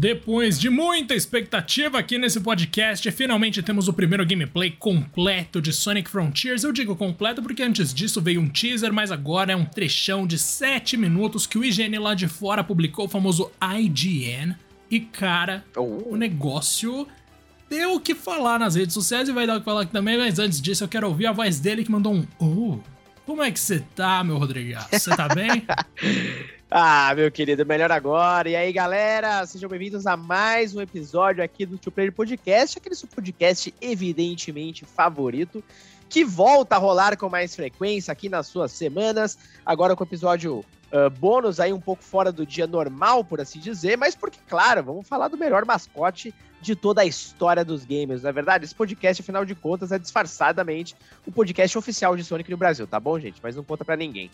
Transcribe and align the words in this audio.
Depois 0.00 0.60
de 0.60 0.70
muita 0.70 1.12
expectativa 1.12 1.98
aqui 1.98 2.18
nesse 2.18 2.38
podcast, 2.38 3.10
finalmente 3.10 3.64
temos 3.64 3.88
o 3.88 3.92
primeiro 3.92 4.24
gameplay 4.24 4.70
completo 4.70 5.60
de 5.60 5.72
Sonic 5.72 6.08
Frontiers. 6.08 6.62
Eu 6.62 6.70
digo 6.70 6.94
completo 6.94 7.42
porque 7.42 7.64
antes 7.64 7.92
disso 7.92 8.22
veio 8.22 8.40
um 8.40 8.48
teaser, 8.48 8.92
mas 8.92 9.10
agora 9.10 9.50
é 9.50 9.56
um 9.56 9.64
trechão 9.64 10.24
de 10.24 10.38
7 10.38 10.96
minutos 10.96 11.48
que 11.48 11.58
o 11.58 11.64
IGN 11.64 11.98
lá 11.98 12.14
de 12.14 12.28
fora 12.28 12.62
publicou, 12.62 13.06
o 13.06 13.08
famoso 13.08 13.50
IGN. 13.60 14.54
E 14.88 15.00
cara, 15.00 15.64
oh. 15.76 16.12
o 16.12 16.16
negócio 16.16 17.04
deu 17.68 17.94
o 17.94 18.00
que 18.00 18.14
falar 18.14 18.60
nas 18.60 18.76
redes 18.76 18.94
sociais 18.94 19.28
e 19.28 19.32
vai 19.32 19.48
dar 19.48 19.56
o 19.56 19.58
que 19.58 19.64
falar 19.64 19.80
aqui 19.80 19.90
também, 19.90 20.16
mas 20.16 20.38
antes 20.38 20.60
disso 20.60 20.84
eu 20.84 20.88
quero 20.88 21.08
ouvir 21.08 21.26
a 21.26 21.32
voz 21.32 21.58
dele 21.58 21.82
que 21.82 21.90
mandou 21.90 22.14
um 22.14 22.24
Oh. 22.38 22.78
Como 23.26 23.42
é 23.42 23.50
que 23.50 23.58
você 23.58 23.80
tá, 23.96 24.22
meu 24.22 24.38
Rodrigues? 24.38 24.78
Você 24.92 25.10
tá 25.10 25.26
bem? 25.26 25.66
Ah, 26.70 27.14
meu 27.16 27.32
querido, 27.32 27.64
melhor 27.64 27.90
agora. 27.90 28.46
E 28.46 28.54
aí, 28.54 28.70
galera, 28.74 29.46
sejam 29.46 29.70
bem-vindos 29.70 30.06
a 30.06 30.18
mais 30.18 30.76
um 30.76 30.82
episódio 30.82 31.42
aqui 31.42 31.64
do 31.64 31.78
Two 31.78 31.90
Player 31.90 32.12
Podcast, 32.12 32.76
aquele 32.76 32.94
seu 32.94 33.08
podcast 33.08 33.74
evidentemente 33.80 34.84
favorito, 34.84 35.64
que 36.10 36.26
volta 36.26 36.74
a 36.74 36.78
rolar 36.78 37.16
com 37.16 37.30
mais 37.30 37.56
frequência 37.56 38.12
aqui 38.12 38.28
nas 38.28 38.48
suas 38.48 38.70
semanas, 38.70 39.38
agora 39.64 39.96
com 39.96 40.04
o 40.04 40.06
episódio 40.06 40.58
uh, 40.92 41.08
bônus 41.18 41.58
aí 41.58 41.72
um 41.72 41.80
pouco 41.80 42.04
fora 42.04 42.30
do 42.30 42.44
dia 42.44 42.66
normal, 42.66 43.24
por 43.24 43.40
assim 43.40 43.58
dizer, 43.58 43.96
mas 43.96 44.14
porque, 44.14 44.38
claro, 44.46 44.82
vamos 44.82 45.08
falar 45.08 45.28
do 45.28 45.38
melhor 45.38 45.64
mascote 45.64 46.34
de 46.60 46.76
toda 46.76 47.00
a 47.00 47.06
história 47.06 47.64
dos 47.64 47.86
games, 47.86 48.22
não 48.22 48.28
é 48.28 48.32
verdade? 48.32 48.66
Esse 48.66 48.74
podcast, 48.74 49.22
afinal 49.22 49.46
de 49.46 49.54
contas, 49.54 49.90
é 49.90 49.98
disfarçadamente 49.98 50.94
o 51.26 51.32
podcast 51.32 51.78
oficial 51.78 52.14
de 52.14 52.24
Sonic 52.24 52.50
no 52.50 52.58
Brasil, 52.58 52.86
tá 52.86 53.00
bom, 53.00 53.18
gente? 53.18 53.40
Mas 53.42 53.56
não 53.56 53.64
conta 53.64 53.86
para 53.86 53.96
ninguém. 53.96 54.30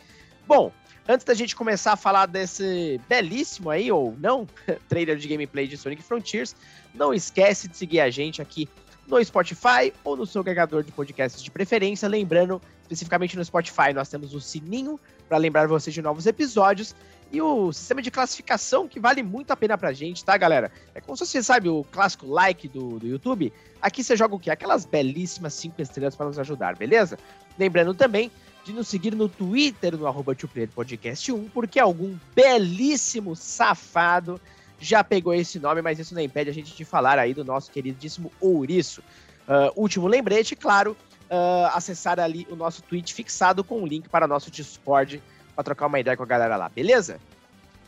Bom, 0.47 0.73
antes 1.09 1.25
da 1.25 1.35
gente 1.35 1.57
começar 1.57 1.93
a 1.93 1.97
falar 1.97 2.27
desse 2.27 3.01
belíssimo 3.09 3.71
aí, 3.71 3.91
ou 3.91 4.15
não, 4.19 4.47
trailer 4.89 5.17
de 5.17 5.29
gameplay 5.29 5.67
de 5.67 5.77
Sonic 5.77 6.03
Frontiers, 6.03 6.55
não 6.95 7.13
esquece 7.15 7.69
de 7.69 7.77
seguir 7.77 8.01
a 8.01 8.11
gente 8.11 8.43
aqui 8.43 8.69
no 9.07 9.23
Spotify 9.23 9.93
ou 10.03 10.17
no 10.17 10.27
seu 10.27 10.41
agregador 10.41 10.83
de 10.83 10.93
podcasts 10.93 11.43
de 11.43 11.51
preferência. 11.51 12.09
Lembrando, 12.09 12.61
especificamente 12.83 13.37
no 13.37 13.45
Spotify, 13.45 13.93
nós 13.95 14.09
temos 14.09 14.35
o 14.35 14.41
sininho 14.41 14.99
para 15.29 15.37
lembrar 15.39 15.67
você 15.67 15.91
de 15.91 16.01
novos 16.03 16.27
episódios 16.27 16.95
e 17.33 17.41
o 17.41 17.73
sistema 17.73 18.01
de 18.01 18.11
classificação 18.11 18.87
que 18.87 19.01
vale 19.01 19.23
muito 19.23 19.51
a 19.51 19.57
pena 19.57 19.77
pra 19.77 19.93
gente, 19.93 20.25
tá, 20.25 20.37
galera? 20.37 20.71
É 20.95 21.01
como 21.01 21.17
se 21.17 21.27
você 21.27 21.43
sabe 21.43 21.69
o 21.69 21.85
clássico 21.91 22.27
like 22.27 22.69
do, 22.69 22.99
do 22.99 23.07
YouTube. 23.07 23.53
Aqui 23.81 24.05
você 24.05 24.17
joga 24.17 24.35
o 24.35 24.39
quê? 24.39 24.51
Aquelas 24.51 24.85
belíssimas 24.85 25.55
cinco 25.55 25.81
estrelas 25.83 26.15
para 26.15 26.27
nos 26.27 26.39
ajudar, 26.39 26.77
beleza? 26.77 27.19
Lembrando 27.59 27.95
também 27.95 28.31
de 28.65 28.73
nos 28.73 28.89
seguir 28.89 29.15
no 29.15 29.29
Twitter, 29.29 29.97
no 29.97 30.07
arroba 30.07 30.35
Podcast 30.75 31.31
1, 31.31 31.49
porque 31.51 31.79
algum 31.79 32.17
belíssimo 32.35 33.37
safado 33.37 34.41
já 34.81 35.05
pegou 35.05 35.35
esse 35.35 35.59
nome, 35.59 35.83
mas 35.83 35.99
isso 35.99 36.15
não 36.15 36.23
impede 36.23 36.51
a 36.51 36.53
gente 36.53 36.75
de 36.75 36.85
falar 36.85 37.19
aí 37.19 37.35
do 37.35 37.45
nosso 37.45 37.71
queridíssimo 37.71 38.33
Ouriço. 38.41 39.03
Uh, 39.47 39.81
último 39.81 40.09
lembrete, 40.09 40.57
claro, 40.57 40.97
uh, 41.31 41.67
acessar 41.75 42.19
ali 42.19 42.47
o 42.51 42.57
nosso 42.57 42.83
tweet 42.83 43.13
fixado 43.13 43.63
com 43.63 43.83
o 43.83 43.87
link 43.87 44.09
para 44.09 44.27
nosso 44.27 44.51
Discord 44.51 45.23
para 45.55 45.65
trocar 45.65 45.87
uma 45.87 46.01
ideia 46.01 46.17
com 46.17 46.23
a 46.23 46.27
galera 46.27 46.57
lá, 46.57 46.69
beleza? 46.69 47.21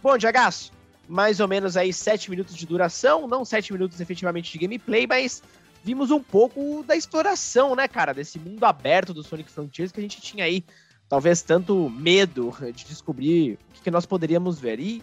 Bom, 0.02 0.16
Diagaço, 0.16 0.72
mais 1.08 1.40
ou 1.40 1.48
menos 1.48 1.76
aí 1.76 1.92
7 1.92 2.30
minutos 2.30 2.54
de 2.54 2.66
duração, 2.66 3.26
não 3.26 3.44
7 3.44 3.72
minutos 3.72 4.00
efetivamente 4.00 4.52
de 4.52 4.58
gameplay, 4.58 5.06
mas 5.06 5.42
vimos 5.86 6.10
um 6.10 6.20
pouco 6.20 6.82
da 6.82 6.96
exploração, 6.96 7.76
né, 7.76 7.86
cara, 7.86 8.12
desse 8.12 8.40
mundo 8.40 8.64
aberto 8.64 9.14
do 9.14 9.22
Sonic 9.22 9.48
Frontiers 9.48 9.92
que 9.92 10.00
a 10.00 10.02
gente 10.02 10.20
tinha 10.20 10.44
aí, 10.44 10.64
talvez 11.08 11.42
tanto 11.42 11.88
medo 11.88 12.52
de 12.74 12.84
descobrir 12.84 13.56
o 13.70 13.74
que, 13.74 13.82
que 13.82 13.90
nós 13.92 14.04
poderíamos 14.04 14.58
ver. 14.58 14.80
E, 14.80 15.00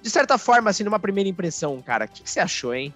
de 0.00 0.08
certa 0.08 0.38
forma, 0.38 0.70
assim, 0.70 0.84
numa 0.84 1.00
primeira 1.00 1.28
impressão, 1.28 1.82
cara, 1.82 2.04
o 2.04 2.08
que, 2.08 2.22
que 2.22 2.30
você 2.30 2.38
achou, 2.38 2.72
hein? 2.72 2.94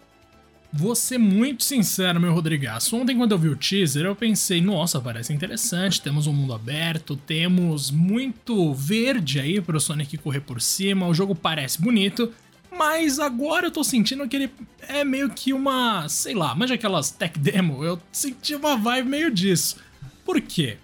Vou 0.72 0.94
ser 0.94 1.18
muito 1.18 1.64
sincero, 1.64 2.20
meu 2.20 2.32
Rodrigaço. 2.32 2.96
Ontem, 2.96 3.16
quando 3.16 3.32
eu 3.32 3.38
vi 3.38 3.48
o 3.48 3.56
teaser, 3.56 4.06
eu 4.06 4.14
pensei, 4.14 4.60
nossa, 4.60 5.00
parece 5.00 5.32
interessante. 5.32 6.00
Temos 6.00 6.28
um 6.28 6.32
mundo 6.32 6.54
aberto, 6.54 7.16
temos 7.16 7.90
muito 7.90 8.72
verde 8.74 9.40
aí 9.40 9.60
para 9.60 9.76
o 9.76 9.80
Sonic 9.80 10.18
correr 10.18 10.40
por 10.40 10.60
cima. 10.60 11.06
O 11.06 11.14
jogo 11.14 11.34
parece 11.34 11.80
bonito. 11.80 12.32
Mas 12.76 13.18
agora 13.18 13.66
eu 13.66 13.70
tô 13.70 13.84
sentindo 13.84 14.28
que 14.28 14.36
ele 14.36 14.50
é 14.88 15.04
meio 15.04 15.30
que 15.30 15.52
uma, 15.52 16.08
sei 16.08 16.34
lá, 16.34 16.54
mas 16.54 16.70
aquelas 16.70 17.10
tech 17.10 17.38
demo, 17.38 17.84
eu 17.84 18.00
senti 18.10 18.54
uma 18.54 18.76
vibe 18.76 19.08
meio 19.08 19.30
disso. 19.30 19.76
Por 20.24 20.40
quê? 20.40 20.78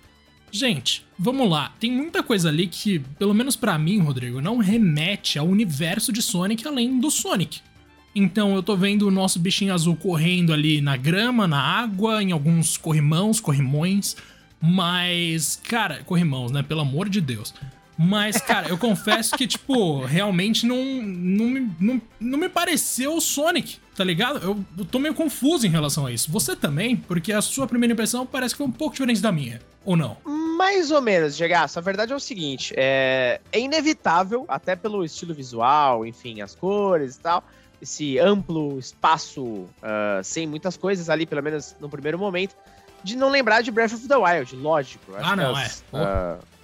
Gente, 0.53 1.05
vamos 1.19 1.49
lá, 1.49 1.73
tem 1.79 1.93
muita 1.93 2.23
coisa 2.23 2.49
ali 2.49 2.67
que, 2.67 2.99
pelo 3.19 3.35
menos 3.35 3.57
para 3.57 3.79
mim, 3.79 3.99
Rodrigo, 4.01 4.41
não 4.41 4.59
remete 4.59 5.39
ao 5.39 5.47
universo 5.47 6.13
de 6.13 6.21
Sonic 6.21 6.67
além 6.67 6.99
do 6.99 7.11
Sonic. 7.11 7.61
Então 8.15 8.55
eu 8.55 8.63
tô 8.63 8.77
vendo 8.77 9.07
o 9.07 9.11
nosso 9.11 9.39
bichinho 9.39 9.73
azul 9.73 9.95
correndo 9.95 10.53
ali 10.53 10.81
na 10.81 10.97
grama, 10.97 11.47
na 11.47 11.61
água, 11.61 12.23
em 12.23 12.33
alguns 12.33 12.77
corrimãos, 12.77 13.41
corrimões, 13.41 14.17
mas, 14.61 15.61
cara, 15.63 16.03
corrimãos, 16.05 16.51
né? 16.51 16.63
Pelo 16.63 16.81
amor 16.81 17.09
de 17.09 17.21
Deus. 17.21 17.55
Mas, 18.03 18.39
cara, 18.39 18.71
eu 18.71 18.79
confesso 18.79 19.37
que, 19.37 19.47
tipo, 19.47 20.01
realmente 20.01 20.65
não, 20.65 20.83
não, 21.03 21.71
não, 21.79 22.03
não 22.19 22.39
me 22.39 22.49
pareceu 22.49 23.15
o 23.15 23.21
Sonic, 23.21 23.79
tá 23.95 24.03
ligado? 24.03 24.39
Eu, 24.43 24.65
eu 24.79 24.87
tô 24.87 24.99
meio 24.99 25.15
confuso 25.15 25.67
em 25.67 25.71
relação 25.71 26.07
a 26.07 26.11
isso. 26.11 26.33
Você 26.33 26.57
também? 26.57 26.97
Porque 26.97 27.31
a 27.31 27.43
sua 27.43 27.67
primeira 27.67 27.93
impressão 27.93 28.25
parece 28.25 28.55
que 28.55 28.59
foi 28.59 28.67
um 28.67 28.73
pouco 28.73 28.95
diferente 28.95 29.21
da 29.21 29.31
minha, 29.31 29.61
ou 29.85 29.99
não? 29.99 30.17
Mais 30.25 30.91
ou 30.91 31.03
menos, 31.03 31.37
Gegaço. 31.37 31.79
A 31.79 31.83
verdade 31.83 32.11
é 32.11 32.17
o 32.17 32.21
seguinte: 32.21 32.73
é, 32.75 33.39
é 33.53 33.61
inevitável, 33.61 34.47
até 34.49 34.75
pelo 34.75 35.05
estilo 35.05 35.35
visual, 35.35 36.07
enfim, 36.07 36.41
as 36.41 36.55
cores 36.55 37.17
e 37.17 37.21
tal, 37.21 37.45
esse 37.83 38.19
amplo 38.19 38.79
espaço 38.79 39.45
uh, 39.45 40.25
sem 40.25 40.47
muitas 40.47 40.75
coisas 40.75 41.11
ali, 41.11 41.27
pelo 41.27 41.43
menos 41.43 41.77
no 41.79 41.91
primeiro 41.91 42.19
momento, 42.19 42.57
de 43.05 43.15
não 43.15 43.29
lembrar 43.29 43.61
de 43.61 43.71
Breath 43.71 43.93
of 43.93 44.09
the 44.09 44.17
Wild, 44.17 44.57
lógico. 44.57 45.13
ah, 45.19 45.37
não, 45.37 45.55
as, 45.55 45.85
é. 45.93 45.97
Uh, 45.99 46.60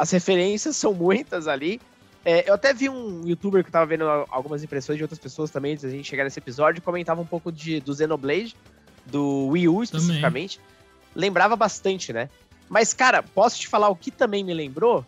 as 0.00 0.10
referências 0.10 0.76
são 0.76 0.94
muitas 0.94 1.46
ali. 1.46 1.78
É, 2.24 2.48
eu 2.48 2.54
até 2.54 2.72
vi 2.72 2.88
um 2.88 3.26
youtuber 3.26 3.62
que 3.62 3.70
tava 3.70 3.84
vendo 3.84 4.04
algumas 4.30 4.64
impressões 4.64 4.96
de 4.96 5.04
outras 5.04 5.18
pessoas 5.18 5.50
também, 5.50 5.72
antes 5.72 5.84
da 5.84 5.90
gente 5.90 6.08
chegar 6.08 6.24
nesse 6.24 6.38
episódio, 6.38 6.80
comentava 6.80 7.20
um 7.20 7.26
pouco 7.26 7.52
de, 7.52 7.80
do 7.80 7.94
Xenoblade, 7.94 8.56
do 9.04 9.48
Wii 9.48 9.68
U 9.68 9.82
especificamente. 9.82 10.58
Também. 10.58 10.70
Lembrava 11.14 11.54
bastante, 11.54 12.14
né? 12.14 12.30
Mas, 12.66 12.94
cara, 12.94 13.22
posso 13.22 13.60
te 13.60 13.68
falar 13.68 13.90
o 13.90 13.96
que 13.96 14.10
também 14.10 14.42
me 14.42 14.54
lembrou? 14.54 15.04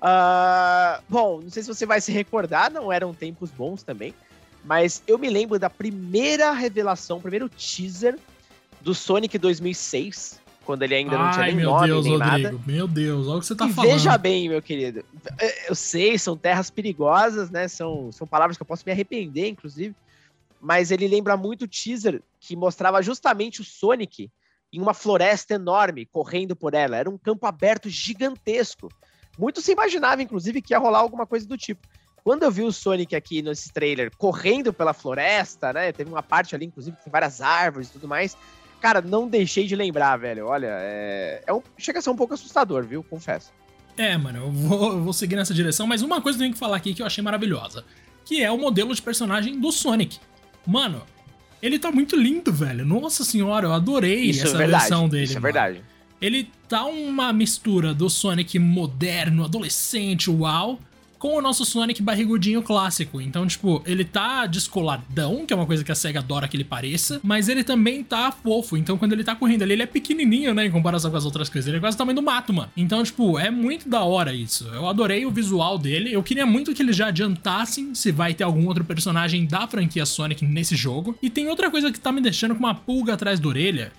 Uh, 0.00 1.02
bom, 1.08 1.40
não 1.42 1.50
sei 1.50 1.64
se 1.64 1.68
você 1.68 1.84
vai 1.84 2.00
se 2.00 2.12
recordar, 2.12 2.70
não 2.70 2.92
eram 2.92 3.12
tempos 3.12 3.50
bons 3.50 3.82
também, 3.82 4.14
mas 4.64 5.02
eu 5.08 5.18
me 5.18 5.28
lembro 5.28 5.58
da 5.58 5.68
primeira 5.68 6.52
revelação, 6.52 7.20
primeiro 7.20 7.48
teaser 7.48 8.16
do 8.80 8.94
Sonic 8.94 9.36
2006, 9.38 10.40
quando 10.70 10.84
ele 10.84 10.94
ainda 10.94 11.18
não 11.18 11.32
tinha 11.32 11.46
nem 11.46 11.56
meu 11.56 11.70
nome, 11.70 11.88
Deus, 11.88 12.04
nem 12.04 12.16
Rodrigo, 12.16 12.42
nada. 12.42 12.60
Meu 12.64 12.86
Deus, 12.86 13.26
olha 13.26 13.38
o 13.38 13.40
que 13.40 13.46
você 13.46 13.56
tá 13.56 13.66
e 13.66 13.72
falando. 13.72 13.90
Veja 13.90 14.16
bem, 14.16 14.48
meu 14.48 14.62
querido. 14.62 15.04
Eu 15.68 15.74
sei, 15.74 16.16
são 16.16 16.36
terras 16.36 16.70
perigosas, 16.70 17.50
né? 17.50 17.66
São, 17.66 18.12
são 18.12 18.24
palavras 18.24 18.56
que 18.56 18.62
eu 18.62 18.66
posso 18.66 18.84
me 18.86 18.92
arrepender, 18.92 19.48
inclusive. 19.48 19.96
Mas 20.60 20.92
ele 20.92 21.08
lembra 21.08 21.36
muito 21.36 21.62
o 21.62 21.68
teaser 21.68 22.22
que 22.38 22.54
mostrava 22.54 23.02
justamente 23.02 23.60
o 23.60 23.64
Sonic 23.64 24.30
em 24.72 24.80
uma 24.80 24.94
floresta 24.94 25.54
enorme, 25.54 26.06
correndo 26.06 26.54
por 26.54 26.72
ela. 26.72 26.96
Era 26.96 27.10
um 27.10 27.18
campo 27.18 27.46
aberto 27.46 27.88
gigantesco. 27.88 28.88
Muito 29.36 29.60
se 29.60 29.72
imaginava, 29.72 30.22
inclusive, 30.22 30.62
que 30.62 30.72
ia 30.72 30.78
rolar 30.78 31.00
alguma 31.00 31.26
coisa 31.26 31.48
do 31.48 31.58
tipo. 31.58 31.84
Quando 32.22 32.44
eu 32.44 32.50
vi 32.52 32.62
o 32.62 32.70
Sonic 32.70 33.16
aqui 33.16 33.42
nesse 33.42 33.72
trailer 33.72 34.12
correndo 34.16 34.72
pela 34.72 34.92
floresta, 34.92 35.72
né? 35.72 35.90
Teve 35.90 36.10
uma 36.10 36.22
parte 36.22 36.54
ali, 36.54 36.66
inclusive, 36.66 36.96
tem 37.02 37.10
várias 37.10 37.40
árvores 37.40 37.88
e 37.88 37.92
tudo 37.92 38.06
mais. 38.06 38.36
Cara, 38.80 39.02
não 39.02 39.28
deixei 39.28 39.66
de 39.66 39.76
lembrar, 39.76 40.16
velho. 40.16 40.46
Olha, 40.46 40.68
é, 40.70 41.42
é 41.46 41.52
um... 41.52 41.62
chega 41.76 41.98
a 41.98 42.02
ser 42.02 42.10
um 42.10 42.16
pouco 42.16 42.34
assustador, 42.34 42.84
viu? 42.84 43.02
Confesso. 43.02 43.52
É, 43.96 44.16
mano, 44.16 44.38
eu 44.38 44.50
vou, 44.50 44.92
eu 44.92 45.02
vou 45.02 45.12
seguir 45.12 45.36
nessa 45.36 45.52
direção, 45.52 45.86
mas 45.86 46.00
uma 46.00 46.20
coisa 46.20 46.38
que 46.38 46.42
eu 46.42 46.46
tenho 46.46 46.54
que 46.54 46.58
falar 46.58 46.76
aqui 46.76 46.94
que 46.94 47.02
eu 47.02 47.06
achei 47.06 47.22
maravilhosa, 47.22 47.84
que 48.24 48.42
é 48.42 48.50
o 48.50 48.56
modelo 48.56 48.94
de 48.94 49.02
personagem 49.02 49.60
do 49.60 49.70
Sonic. 49.70 50.18
Mano, 50.66 51.02
ele 51.62 51.78
tá 51.78 51.92
muito 51.92 52.16
lindo, 52.16 52.52
velho. 52.52 52.84
Nossa 52.86 53.24
senhora, 53.24 53.66
eu 53.66 53.72
adorei 53.72 54.22
isso 54.22 54.46
essa 54.46 54.54
é 54.54 54.58
verdade, 54.58 54.82
versão 54.84 55.08
dele. 55.08 55.24
Isso 55.24 55.32
é 55.32 55.34
mano. 55.34 55.52
verdade. 55.52 55.84
Ele 56.20 56.50
tá 56.68 56.84
uma 56.84 57.32
mistura 57.32 57.92
do 57.92 58.08
Sonic 58.08 58.58
moderno, 58.58 59.44
adolescente, 59.44 60.30
uau, 60.30 60.78
com 61.20 61.36
o 61.36 61.42
nosso 61.42 61.66
Sonic 61.66 62.02
barrigudinho 62.02 62.62
clássico. 62.62 63.20
Então, 63.20 63.46
tipo, 63.46 63.82
ele 63.84 64.04
tá 64.06 64.46
descoladão, 64.46 65.44
que 65.44 65.52
é 65.52 65.56
uma 65.56 65.66
coisa 65.66 65.84
que 65.84 65.92
a 65.92 65.94
SEGA 65.94 66.18
adora 66.18 66.48
que 66.48 66.56
ele 66.56 66.64
pareça, 66.64 67.20
mas 67.22 67.46
ele 67.46 67.62
também 67.62 68.02
tá 68.02 68.32
fofo. 68.32 68.74
Então, 68.74 68.96
quando 68.96 69.12
ele 69.12 69.22
tá 69.22 69.36
correndo 69.36 69.62
ali, 69.62 69.74
ele 69.74 69.82
é 69.82 69.86
pequenininho, 69.86 70.54
né, 70.54 70.64
em 70.64 70.70
comparação 70.70 71.10
com 71.10 71.18
as 71.18 71.26
outras 71.26 71.50
coisas. 71.50 71.68
Ele 71.68 71.76
é 71.76 71.80
quase 71.80 71.94
o 71.94 71.98
tamanho 71.98 72.16
do 72.16 72.22
mato, 72.22 72.54
mano. 72.54 72.70
Então, 72.74 73.04
tipo, 73.04 73.38
é 73.38 73.50
muito 73.50 73.86
da 73.86 74.02
hora 74.02 74.32
isso. 74.32 74.66
Eu 74.68 74.88
adorei 74.88 75.26
o 75.26 75.30
visual 75.30 75.76
dele. 75.76 76.10
Eu 76.10 76.22
queria 76.22 76.46
muito 76.46 76.72
que 76.72 76.82
eles 76.82 76.96
já 76.96 77.08
adiantassem 77.08 77.94
se 77.94 78.10
vai 78.10 78.32
ter 78.32 78.44
algum 78.44 78.66
outro 78.66 78.82
personagem 78.82 79.44
da 79.44 79.68
franquia 79.68 80.06
Sonic 80.06 80.42
nesse 80.46 80.74
jogo. 80.74 81.18
E 81.22 81.28
tem 81.28 81.48
outra 81.48 81.70
coisa 81.70 81.92
que 81.92 82.00
tá 82.00 82.10
me 82.10 82.22
deixando 82.22 82.54
com 82.54 82.60
uma 82.60 82.74
pulga 82.74 83.12
atrás 83.12 83.38
da 83.38 83.46
orelha, 83.46 83.92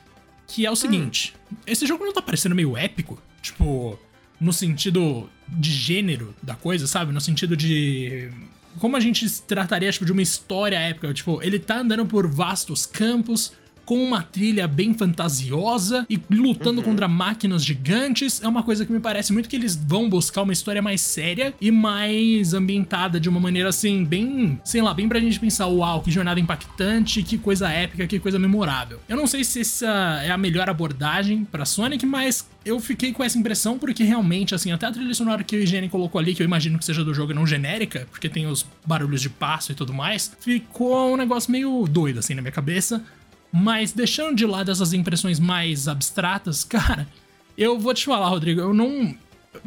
que 0.47 0.65
é 0.65 0.71
o 0.71 0.75
seguinte: 0.75 1.35
hum. 1.51 1.57
esse 1.67 1.85
jogo 1.85 2.03
não 2.03 2.13
tá 2.13 2.21
parecendo 2.21 2.55
meio 2.55 2.75
épico? 2.75 3.21
Tipo, 3.43 3.99
no 4.41 4.51
sentido 4.51 5.29
de 5.47 5.71
gênero 5.71 6.35
da 6.41 6.55
coisa, 6.55 6.87
sabe? 6.87 7.13
No 7.13 7.21
sentido 7.21 7.55
de 7.55 8.31
como 8.79 8.97
a 8.97 8.99
gente 8.99 9.29
trataria 9.43 9.91
tipo, 9.91 10.05
de 10.05 10.11
uma 10.11 10.21
história 10.21 10.77
épica. 10.77 11.13
Tipo, 11.13 11.41
ele 11.43 11.59
tá 11.59 11.79
andando 11.79 12.05
por 12.05 12.27
vastos 12.27 12.85
campos, 12.85 13.53
com 13.91 14.01
uma 14.01 14.23
trilha 14.23 14.69
bem 14.69 14.93
fantasiosa 14.93 16.05
e 16.09 16.17
lutando 16.29 16.79
uhum. 16.79 16.85
contra 16.85 17.09
máquinas 17.09 17.61
gigantes. 17.61 18.41
É 18.41 18.47
uma 18.47 18.63
coisa 18.63 18.85
que 18.85 18.93
me 18.93 19.01
parece 19.01 19.33
muito 19.33 19.49
que 19.49 19.55
eles 19.57 19.75
vão 19.75 20.09
buscar 20.09 20.43
uma 20.43 20.53
história 20.53 20.81
mais 20.81 21.01
séria 21.01 21.53
e 21.59 21.69
mais 21.71 22.53
ambientada 22.53 23.19
de 23.19 23.27
uma 23.27 23.37
maneira 23.37 23.67
assim, 23.67 24.05
bem, 24.05 24.57
sei 24.63 24.81
lá, 24.81 24.93
bem 24.93 25.09
pra 25.09 25.19
gente 25.19 25.37
pensar, 25.37 25.67
uau, 25.67 26.01
que 26.01 26.09
jornada 26.09 26.39
impactante, 26.39 27.21
que 27.21 27.37
coisa 27.37 27.69
épica, 27.69 28.07
que 28.07 28.17
coisa 28.17 28.39
memorável. 28.39 28.97
Eu 29.09 29.17
não 29.17 29.27
sei 29.27 29.43
se 29.43 29.59
essa 29.59 30.21
é 30.23 30.31
a 30.31 30.37
melhor 30.37 30.69
abordagem 30.69 31.43
para 31.43 31.65
Sonic, 31.65 32.05
mas 32.05 32.47
eu 32.63 32.79
fiquei 32.79 33.11
com 33.11 33.21
essa 33.21 33.37
impressão 33.37 33.77
porque 33.77 34.05
realmente, 34.05 34.55
assim, 34.55 34.71
até 34.71 34.85
a 34.85 34.91
trilha 34.91 35.13
sonora 35.13 35.43
que 35.43 35.57
o 35.57 35.59
Higiene 35.59 35.89
colocou 35.89 36.19
ali, 36.19 36.33
que 36.33 36.41
eu 36.41 36.45
imagino 36.45 36.79
que 36.79 36.85
seja 36.85 37.03
do 37.03 37.13
jogo 37.13 37.33
não 37.33 37.45
genérica, 37.45 38.07
porque 38.09 38.29
tem 38.29 38.47
os 38.47 38.65
barulhos 38.85 39.21
de 39.21 39.29
passo 39.29 39.73
e 39.73 39.75
tudo 39.75 39.93
mais, 39.93 40.31
ficou 40.39 41.13
um 41.13 41.17
negócio 41.17 41.51
meio 41.51 41.85
doido, 41.89 42.19
assim, 42.19 42.35
na 42.35 42.41
minha 42.41 42.53
cabeça. 42.53 43.03
Mas 43.51 43.91
deixando 43.91 44.35
de 44.35 44.45
lado 44.45 44.71
essas 44.71 44.93
impressões 44.93 45.39
mais 45.39 45.87
abstratas, 45.87 46.63
cara, 46.65 47.07
eu 47.57 47.77
vou 47.79 47.93
te 47.93 48.05
falar, 48.05 48.29
Rodrigo, 48.29 48.61
eu 48.61 48.73
não. 48.73 49.15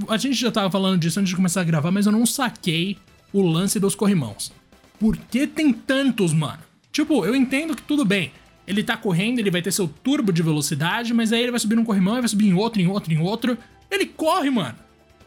A 0.08 0.16
gente 0.16 0.34
já 0.34 0.50
tava 0.50 0.70
falando 0.70 1.00
disso 1.00 1.20
antes 1.20 1.30
de 1.30 1.36
começar 1.36 1.60
a 1.60 1.64
gravar, 1.64 1.90
mas 1.90 2.06
eu 2.06 2.12
não 2.12 2.24
saquei 2.24 2.96
o 3.32 3.42
lance 3.42 3.78
dos 3.78 3.94
corrimãos. 3.94 4.52
Por 4.98 5.16
que 5.16 5.46
tem 5.46 5.72
tantos, 5.72 6.32
mano? 6.32 6.60
Tipo, 6.90 7.26
eu 7.26 7.34
entendo 7.34 7.76
que 7.76 7.82
tudo 7.82 8.04
bem. 8.04 8.32
Ele 8.66 8.82
tá 8.82 8.96
correndo, 8.96 9.40
ele 9.40 9.50
vai 9.50 9.60
ter 9.60 9.72
seu 9.72 9.86
turbo 9.86 10.32
de 10.32 10.42
velocidade, 10.42 11.12
mas 11.12 11.32
aí 11.32 11.42
ele 11.42 11.50
vai 11.50 11.60
subir 11.60 11.74
num 11.74 11.84
corrimão, 11.84 12.16
e 12.16 12.20
vai 12.20 12.28
subir 12.28 12.46
em 12.46 12.54
outro, 12.54 12.80
em 12.80 12.86
outro, 12.86 13.12
em 13.12 13.18
outro. 13.18 13.58
Ele 13.90 14.06
corre, 14.06 14.48
mano. 14.48 14.76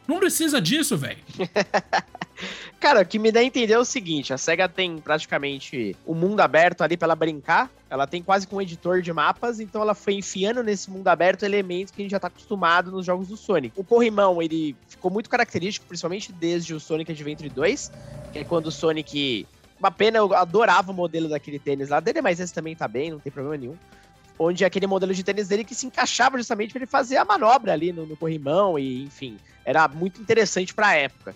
Não 0.08 0.20
precisa 0.20 0.62
disso, 0.62 0.98
velho. 0.98 1.20
Cara, 2.80 3.02
o 3.02 3.06
que 3.06 3.18
me 3.18 3.32
dá 3.32 3.40
a 3.40 3.44
entender 3.44 3.74
é 3.74 3.80
o 3.80 3.84
seguinte: 3.84 4.34
a 4.34 4.38
SEGA 4.38 4.70
tem 4.70 5.00
praticamente 5.00 5.96
o 6.06 6.14
um 6.14 6.16
mundo 6.16 6.40
aberto 6.40 6.82
ali 6.82 6.96
para 6.96 7.08
ela 7.08 7.16
brincar. 7.16 7.70
Ela 7.90 8.06
tem 8.06 8.22
quase 8.22 8.46
que 8.46 8.54
um 8.54 8.62
editor 8.62 9.02
de 9.02 9.12
mapas, 9.12 9.60
então 9.60 9.82
ela 9.82 9.96
foi 9.96 10.14
enfiando 10.16 10.62
nesse 10.62 10.90
mundo 10.90 11.08
aberto 11.08 11.44
elementos 11.44 11.92
que 11.92 12.02
a 12.02 12.04
gente 12.04 12.12
já 12.12 12.20
tá 12.20 12.28
acostumado 12.28 12.92
nos 12.92 13.06
jogos 13.06 13.30
do 13.30 13.38
Sonic. 13.38 13.80
O 13.80 13.84
corrimão, 13.84 14.42
ele 14.42 14.76
ficou 14.88 15.10
muito 15.10 15.30
característico, 15.30 15.86
principalmente 15.88 16.32
desde 16.32 16.74
o 16.74 16.80
Sonic 16.80 17.12
Adventure 17.12 17.50
2, 17.50 17.92
que 18.34 18.40
é 18.40 18.44
quando 18.44 18.68
o 18.68 18.72
Sonic. 18.72 19.48
Uma 19.80 19.92
pena, 19.92 20.18
eu 20.18 20.34
adorava 20.34 20.92
o 20.92 20.96
modelo 20.96 21.30
daquele 21.30 21.60
tênis 21.60 21.90
lá 21.90 22.00
dele, 22.00 22.22
mas 22.22 22.40
esse 22.40 22.54
também 22.54 22.76
tá 22.76 22.88
bem, 22.88 23.12
não 23.12 23.20
tem 23.20 23.32
problema 23.32 23.58
nenhum 23.58 23.76
onde 24.40 24.64
é 24.64 24.68
aquele 24.68 24.88
modelo 24.88 25.14
de 25.14 25.24
tênis 25.24 25.48
dele 25.48 25.64
que 25.64 25.76
se 25.76 25.88
encaixava 25.88 26.38
justamente 26.38 26.72
para 26.72 26.80
ele 26.80 26.86
fazer 26.86 27.18
a 27.18 27.26
manobra 27.26 27.74
ali 27.74 27.92
no, 27.92 28.06
no, 28.06 28.16
corrimão 28.16 28.78
e 28.78 29.04
enfim, 29.04 29.38
era 29.66 29.88
muito 29.88 30.22
interessante 30.22 30.74
para 30.74 30.88
a 30.88 30.94
época. 30.94 31.36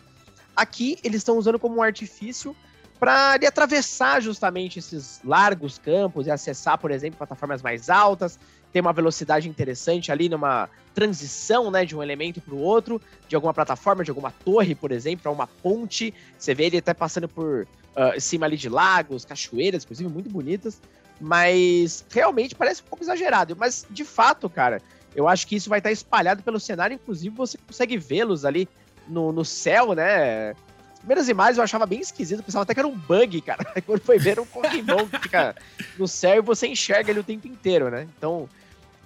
Aqui 0.56 0.98
eles 1.04 1.18
estão 1.18 1.38
usando 1.38 1.58
como 1.58 1.78
um 1.78 1.82
artifício 1.82 2.56
para 3.00 3.36
ele 3.36 3.48
atravessar 3.48 4.22
justamente 4.22 4.78
esses 4.78 5.20
largos 5.24 5.80
campos 5.80 6.28
e 6.28 6.32
acessar, 6.32 6.78
por 6.78 6.92
exemplo, 6.92 7.18
plataformas 7.18 7.62
mais 7.62 7.90
altas, 7.90 8.38
ter 8.72 8.80
uma 8.80 8.94
velocidade 8.94 9.50
interessante 9.50 10.12
ali 10.12 10.30
numa 10.30 10.70
transição, 10.94 11.72
né, 11.72 11.84
de 11.84 11.96
um 11.96 12.04
elemento 12.04 12.40
para 12.40 12.54
o 12.54 12.60
outro, 12.60 13.02
de 13.28 13.36
alguma 13.36 13.54
plataforma, 13.56 14.04
de 14.04 14.12
alguma 14.12 14.32
torre, 14.32 14.76
por 14.76 14.92
exemplo, 14.92 15.24
para 15.24 15.32
uma 15.32 15.48
ponte. 15.48 16.14
Você 16.38 16.54
vê 16.54 16.66
ele 16.66 16.78
até 16.78 16.94
passando 16.94 17.28
por 17.28 17.64
uh, 17.64 18.20
cima 18.22 18.46
ali 18.46 18.56
de 18.56 18.70
lagos, 18.70 19.26
cachoeiras, 19.26 19.84
inclusive 19.84 20.08
muito 20.08 20.30
bonitas, 20.30 20.80
mas 21.22 22.04
realmente 22.10 22.56
parece 22.56 22.82
um 22.82 22.86
pouco 22.86 23.04
exagerado. 23.04 23.56
Mas 23.56 23.86
de 23.90 24.04
fato, 24.04 24.50
cara, 24.50 24.82
eu 25.16 25.28
acho 25.28 25.46
que 25.46 25.56
isso 25.56 25.70
vai 25.70 25.80
estar 25.80 25.92
espalhado 25.92 26.42
pelo 26.42 26.60
cenário, 26.60 26.96
inclusive 26.96 27.34
você 27.36 27.58
consegue 27.60 27.98
vê-los 27.98 28.44
ali 28.44 28.68
no, 29.08 29.32
no 29.32 29.46
céu, 29.46 29.94
né? 29.94 30.52
As 30.94 31.00
primeiras 31.00 31.30
imagens 31.30 31.58
eu 31.58 31.64
achava 31.64 31.86
bem 31.86 32.00
esquisito, 32.00 32.44
pensava 32.44 32.64
até 32.64 32.74
que 32.74 32.80
era 32.80 32.88
um 32.88 32.98
bug, 32.98 33.40
cara. 33.42 33.64
Quando 33.86 34.02
foi 34.02 34.18
ver, 34.18 34.32
era 34.32 34.42
um 34.42 34.46
Pokémon 34.46 35.08
que 35.08 35.20
fica 35.20 35.56
no 35.98 36.08
céu 36.08 36.38
e 36.38 36.42
você 36.42 36.68
enxerga 36.68 37.12
ele 37.12 37.20
o 37.20 37.24
tempo 37.24 37.48
inteiro, 37.48 37.90
né? 37.90 38.08
Então, 38.18 38.50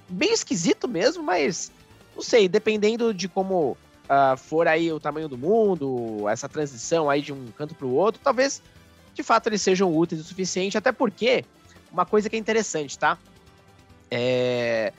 bem 0.07 0.33
esquisito 0.33 0.87
mesmo, 0.87 1.21
mas 1.21 1.71
não 2.15 2.21
sei, 2.21 2.47
dependendo 2.47 3.13
de 3.13 3.27
como 3.27 3.77
uh, 4.05 4.37
for 4.37 4.67
aí 4.67 4.91
o 4.91 4.99
tamanho 4.99 5.27
do 5.27 5.37
mundo, 5.37 6.29
essa 6.29 6.47
transição 6.47 7.09
aí 7.09 7.21
de 7.21 7.33
um 7.33 7.47
canto 7.57 7.75
para 7.75 7.85
o 7.85 7.93
outro, 7.93 8.21
talvez 8.23 8.61
de 9.13 9.23
fato 9.23 9.47
eles 9.47 9.61
sejam 9.61 9.95
úteis 9.95 10.21
o 10.21 10.23
suficiente, 10.23 10.77
até 10.77 10.91
porque 10.91 11.45
uma 11.95 12.05
coisa 12.05 12.29
que 12.29 12.35
é 12.35 12.39
interessante, 12.39 12.99
tá? 12.99 13.17
É 14.11 14.91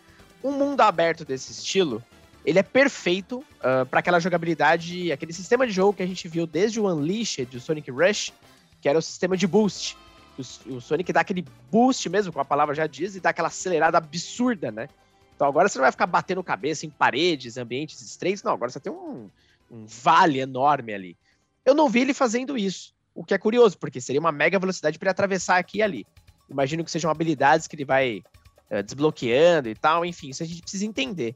um 0.42 0.52
mundo 0.52 0.80
aberto 0.80 1.24
desse 1.24 1.52
estilo, 1.52 2.02
ele 2.44 2.58
é 2.58 2.62
perfeito 2.62 3.38
uh, 3.38 3.84
para 3.90 4.00
aquela 4.00 4.20
jogabilidade, 4.20 5.10
aquele 5.10 5.32
sistema 5.32 5.66
de 5.66 5.72
jogo 5.72 5.94
que 5.94 6.02
a 6.02 6.06
gente 6.06 6.28
viu 6.28 6.46
desde 6.46 6.80
o 6.80 6.86
Unleashed, 6.86 7.50
do 7.50 7.60
Sonic 7.60 7.90
Rush, 7.90 8.32
que 8.80 8.88
era 8.88 8.98
o 8.98 9.02
sistema 9.02 9.36
de 9.36 9.46
boost. 9.46 9.96
O, 10.38 10.76
o, 10.76 10.80
Sonic 10.80 11.12
dá 11.12 11.20
aquele 11.20 11.44
boost 11.70 12.08
mesmo, 12.08 12.32
como 12.32 12.42
a 12.42 12.46
palavra 12.46 12.74
já 12.74 12.86
diz, 12.86 13.16
e 13.16 13.20
dá 13.20 13.30
aquela 13.30 13.48
acelerada 13.48 13.98
absurda, 13.98 14.70
né? 14.70 14.88
Então 15.34 15.46
agora 15.46 15.68
você 15.68 15.76
não 15.76 15.82
vai 15.82 15.92
ficar 15.92 16.06
batendo 16.06 16.42
cabeça 16.42 16.86
em 16.86 16.90
paredes, 16.90 17.58
ambientes 17.58 18.00
estreitos, 18.00 18.42
não, 18.42 18.52
agora 18.52 18.70
você 18.70 18.80
tem 18.80 18.92
um, 18.92 19.28
um 19.70 19.84
vale 19.84 20.38
enorme 20.38 20.94
ali. 20.94 21.16
Eu 21.64 21.74
não 21.74 21.88
vi 21.88 22.00
ele 22.00 22.14
fazendo 22.14 22.56
isso, 22.56 22.94
o 23.14 23.24
que 23.24 23.34
é 23.34 23.38
curioso, 23.38 23.76
porque 23.76 24.00
seria 24.00 24.20
uma 24.20 24.32
mega 24.32 24.58
velocidade 24.58 24.98
para 24.98 25.06
ele 25.06 25.10
atravessar 25.10 25.58
aqui 25.58 25.78
e 25.78 25.82
ali. 25.82 26.06
Imagino 26.48 26.84
que 26.84 26.90
sejam 26.90 27.10
habilidades 27.10 27.66
que 27.66 27.76
ele 27.76 27.84
vai 27.84 28.22
uh, 28.70 28.82
desbloqueando 28.82 29.68
e 29.68 29.74
tal, 29.74 30.04
enfim, 30.04 30.30
isso 30.30 30.42
a 30.42 30.46
gente 30.46 30.62
precisa 30.62 30.84
entender. 30.84 31.34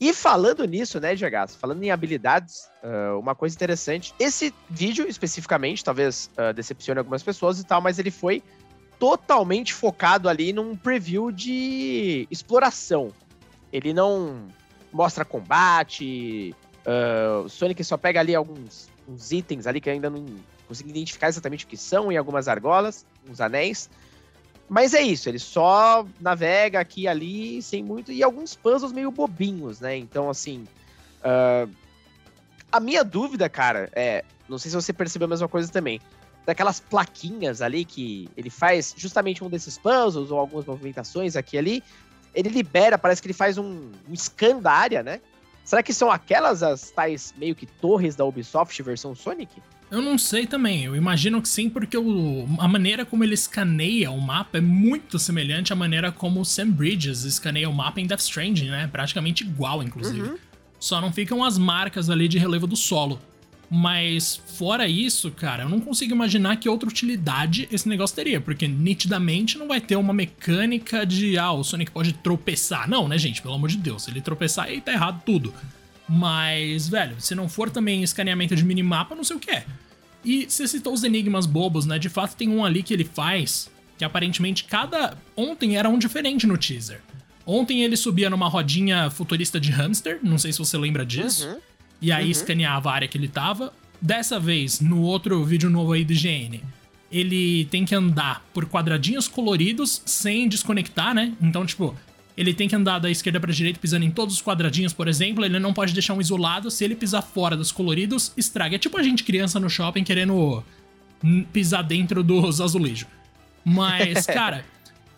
E 0.00 0.12
falando 0.12 0.64
nisso, 0.64 0.98
né, 0.98 1.14
Jagaço, 1.14 1.56
falando 1.56 1.80
em 1.84 1.92
habilidades, 1.92 2.68
uh, 2.82 3.16
uma 3.20 3.36
coisa 3.36 3.54
interessante, 3.54 4.12
esse 4.18 4.52
vídeo 4.68 5.06
especificamente, 5.06 5.84
talvez 5.84 6.28
uh, 6.36 6.52
decepcione 6.52 6.98
algumas 6.98 7.22
pessoas 7.22 7.60
e 7.60 7.64
tal, 7.64 7.80
mas 7.80 8.00
ele 8.00 8.10
foi 8.10 8.42
totalmente 8.98 9.72
focado 9.72 10.28
ali 10.28 10.52
num 10.52 10.76
preview 10.76 11.30
de 11.30 12.26
exploração. 12.32 13.12
Ele 13.72 13.92
não 13.92 14.48
mostra 14.92 15.24
combate, 15.24 16.52
uh, 16.84 17.44
o 17.44 17.48
Sonic 17.48 17.84
só 17.84 17.96
pega 17.96 18.18
ali 18.18 18.34
alguns 18.34 18.88
itens 19.30 19.68
ali 19.68 19.80
que 19.80 19.88
ainda 19.88 20.10
não 20.10 20.26
consigo 20.66 20.90
identificar 20.90 21.28
exatamente 21.28 21.64
o 21.64 21.68
que 21.68 21.76
são 21.76 22.10
em 22.10 22.16
algumas 22.16 22.48
argolas, 22.48 23.06
uns 23.28 23.40
anéis. 23.40 23.88
Mas 24.72 24.94
é 24.94 25.02
isso, 25.02 25.28
ele 25.28 25.38
só 25.38 26.06
navega 26.18 26.80
aqui 26.80 27.02
e 27.02 27.08
ali, 27.08 27.60
sem 27.60 27.84
muito. 27.84 28.10
E 28.10 28.22
alguns 28.22 28.56
puzzles 28.56 28.90
meio 28.90 29.10
bobinhos, 29.10 29.80
né? 29.80 29.98
Então, 29.98 30.30
assim. 30.30 30.66
Uh, 31.18 31.70
a 32.72 32.80
minha 32.80 33.04
dúvida, 33.04 33.50
cara, 33.50 33.90
é. 33.92 34.24
Não 34.48 34.56
sei 34.56 34.70
se 34.70 34.74
você 34.74 34.90
percebeu 34.90 35.26
a 35.26 35.28
mesma 35.28 35.46
coisa 35.46 35.70
também. 35.70 36.00
Daquelas 36.46 36.80
plaquinhas 36.80 37.60
ali 37.60 37.84
que 37.84 38.30
ele 38.34 38.48
faz 38.48 38.94
justamente 38.96 39.44
um 39.44 39.50
desses 39.50 39.76
puzzles 39.76 40.30
ou 40.30 40.38
algumas 40.38 40.64
movimentações 40.64 41.36
aqui 41.36 41.56
e 41.56 41.58
ali. 41.58 41.84
Ele 42.34 42.48
libera, 42.48 42.96
parece 42.96 43.20
que 43.20 43.26
ele 43.26 43.34
faz 43.34 43.58
um, 43.58 43.90
um 44.08 44.16
scan 44.16 44.58
da 44.58 44.72
área, 44.72 45.02
né? 45.02 45.20
Será 45.66 45.82
que 45.82 45.92
são 45.92 46.10
aquelas 46.10 46.62
as 46.62 46.90
tais 46.90 47.34
meio 47.36 47.54
que 47.54 47.66
torres 47.66 48.16
da 48.16 48.24
Ubisoft 48.24 48.82
versão 48.82 49.14
Sonic? 49.14 49.52
Eu 49.92 50.00
não 50.00 50.16
sei 50.16 50.46
também, 50.46 50.84
eu 50.84 50.96
imagino 50.96 51.42
que 51.42 51.48
sim, 51.50 51.68
porque 51.68 51.98
o, 51.98 52.48
a 52.58 52.66
maneira 52.66 53.04
como 53.04 53.22
ele 53.22 53.34
escaneia 53.34 54.10
o 54.10 54.18
mapa 54.18 54.56
é 54.56 54.60
muito 54.62 55.18
semelhante 55.18 55.70
à 55.70 55.76
maneira 55.76 56.10
como 56.10 56.40
o 56.40 56.46
Sam 56.46 56.70
Bridges 56.70 57.24
escaneia 57.24 57.68
o 57.68 57.74
mapa 57.74 58.00
em 58.00 58.06
Death 58.06 58.20
Stranding, 58.20 58.70
né? 58.70 58.88
Praticamente 58.90 59.44
igual, 59.44 59.82
inclusive. 59.82 60.30
Uhum. 60.30 60.38
Só 60.80 60.98
não 60.98 61.12
ficam 61.12 61.44
as 61.44 61.58
marcas 61.58 62.08
ali 62.08 62.26
de 62.26 62.38
relevo 62.38 62.66
do 62.66 62.74
solo. 62.74 63.20
Mas 63.70 64.40
fora 64.56 64.88
isso, 64.88 65.30
cara, 65.30 65.64
eu 65.64 65.68
não 65.68 65.78
consigo 65.78 66.14
imaginar 66.14 66.56
que 66.56 66.70
outra 66.70 66.88
utilidade 66.88 67.68
esse 67.70 67.86
negócio 67.86 68.16
teria, 68.16 68.40
porque 68.40 68.66
nitidamente 68.66 69.58
não 69.58 69.68
vai 69.68 69.80
ter 69.80 69.96
uma 69.96 70.14
mecânica 70.14 71.04
de 71.04 71.36
ah, 71.36 71.52
o 71.52 71.62
Sonic 71.62 71.90
pode 71.90 72.14
tropeçar. 72.14 72.88
Não, 72.88 73.06
né, 73.06 73.18
gente? 73.18 73.42
Pelo 73.42 73.54
amor 73.54 73.68
de 73.68 73.76
Deus, 73.76 74.04
se 74.04 74.10
ele 74.10 74.22
tropeçar 74.22 74.68
aí 74.68 74.80
tá 74.80 74.90
errado 74.90 75.20
tudo. 75.26 75.52
Mas, 76.08 76.88
velho, 76.88 77.16
se 77.18 77.34
não 77.34 77.48
for 77.48 77.70
também 77.70 78.02
escaneamento 78.02 78.56
de 78.56 78.64
minimapa, 78.64 79.14
não 79.14 79.24
sei 79.24 79.36
o 79.36 79.40
que 79.40 79.50
é. 79.50 79.64
E 80.24 80.46
você 80.48 80.68
citou 80.68 80.92
os 80.92 81.04
enigmas 81.04 81.46
bobos, 81.46 81.86
né? 81.86 81.98
De 81.98 82.08
fato, 82.08 82.36
tem 82.36 82.48
um 82.48 82.64
ali 82.64 82.82
que 82.82 82.94
ele 82.94 83.04
faz 83.04 83.70
que 83.98 84.04
aparentemente 84.04 84.64
cada. 84.64 85.16
Ontem 85.36 85.76
era 85.76 85.88
um 85.88 85.98
diferente 85.98 86.46
no 86.46 86.56
teaser. 86.58 87.00
Ontem 87.46 87.82
ele 87.82 87.96
subia 87.96 88.30
numa 88.30 88.48
rodinha 88.48 89.10
futurista 89.10 89.60
de 89.60 89.70
hamster, 89.70 90.18
não 90.22 90.38
sei 90.38 90.52
se 90.52 90.58
você 90.58 90.78
lembra 90.78 91.04
disso. 91.04 91.48
Uhum. 91.48 91.58
E 92.00 92.12
aí 92.12 92.24
uhum. 92.24 92.30
escaneava 92.30 92.90
a 92.90 92.94
área 92.94 93.08
que 93.08 93.16
ele 93.16 93.28
tava. 93.28 93.72
Dessa 94.00 94.40
vez, 94.40 94.80
no 94.80 95.02
outro 95.02 95.44
vídeo 95.44 95.70
novo 95.70 95.92
aí 95.92 96.04
do 96.04 96.12
IGN, 96.12 96.60
ele 97.10 97.66
tem 97.66 97.84
que 97.84 97.94
andar 97.94 98.44
por 98.52 98.66
quadradinhos 98.66 99.28
coloridos 99.28 100.02
sem 100.04 100.48
desconectar, 100.48 101.14
né? 101.14 101.32
Então, 101.40 101.64
tipo, 101.64 101.94
ele 102.36 102.54
tem 102.54 102.68
que 102.68 102.74
andar 102.74 102.98
da 102.98 103.10
esquerda 103.10 103.38
para 103.38 103.52
direita 103.52 103.78
pisando 103.78 104.04
em 104.04 104.10
todos 104.10 104.36
os 104.36 104.42
quadradinhos, 104.42 104.92
por 104.92 105.08
exemplo. 105.08 105.44
Ele 105.44 105.58
não 105.58 105.72
pode 105.72 105.92
deixar 105.92 106.14
um 106.14 106.20
isolado. 106.20 106.70
Se 106.70 106.84
ele 106.84 106.94
pisar 106.94 107.22
fora 107.22 107.56
dos 107.56 107.70
coloridos, 107.70 108.32
estraga. 108.36 108.76
É 108.76 108.78
tipo 108.78 108.96
a 108.98 109.02
gente 109.02 109.24
criança 109.24 109.60
no 109.60 109.68
shopping 109.68 110.04
querendo 110.04 110.62
pisar 111.52 111.82
dentro 111.82 112.22
dos 112.22 112.60
azulejos. 112.60 113.06
Mas, 113.64 114.24
cara, 114.26 114.64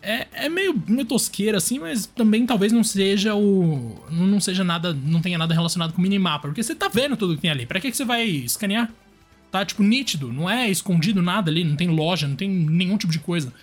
é, 0.01 0.27
é 0.33 0.49
meio, 0.49 0.79
meio 0.87 1.05
tosqueira 1.05 1.57
assim, 1.57 1.79
mas 1.79 2.05
também 2.05 2.45
talvez 2.45 2.71
não 2.71 2.83
seja 2.83 3.33
o. 3.33 4.03
Não 4.11 4.39
seja 4.39 4.63
nada. 4.63 4.93
Não 4.93 5.21
tenha 5.21 5.37
nada 5.37 5.53
relacionado 5.53 5.93
com 5.93 6.01
minimapa. 6.01 6.47
Porque 6.47 6.61
você 6.61 6.75
tá 6.75 6.89
vendo 6.89 7.15
tudo 7.15 7.35
que 7.35 7.41
tem 7.41 7.51
ali. 7.51 7.65
Pra 7.65 7.79
que, 7.79 7.91
que 7.91 7.97
você 7.97 8.05
vai 8.05 8.25
escanear? 8.25 8.91
tá, 9.55 9.65
tipo, 9.65 9.81
nítido. 9.81 10.33
Não 10.33 10.49
é 10.49 10.69
escondido 10.69 11.21
nada 11.21 11.49
ali, 11.49 11.63
não 11.63 11.77
tem 11.77 11.87
loja, 11.87 12.27
não 12.27 12.35
tem 12.35 12.49
nenhum 12.49 12.97
tipo 12.97 13.13
de 13.13 13.19
coisa. 13.19 13.53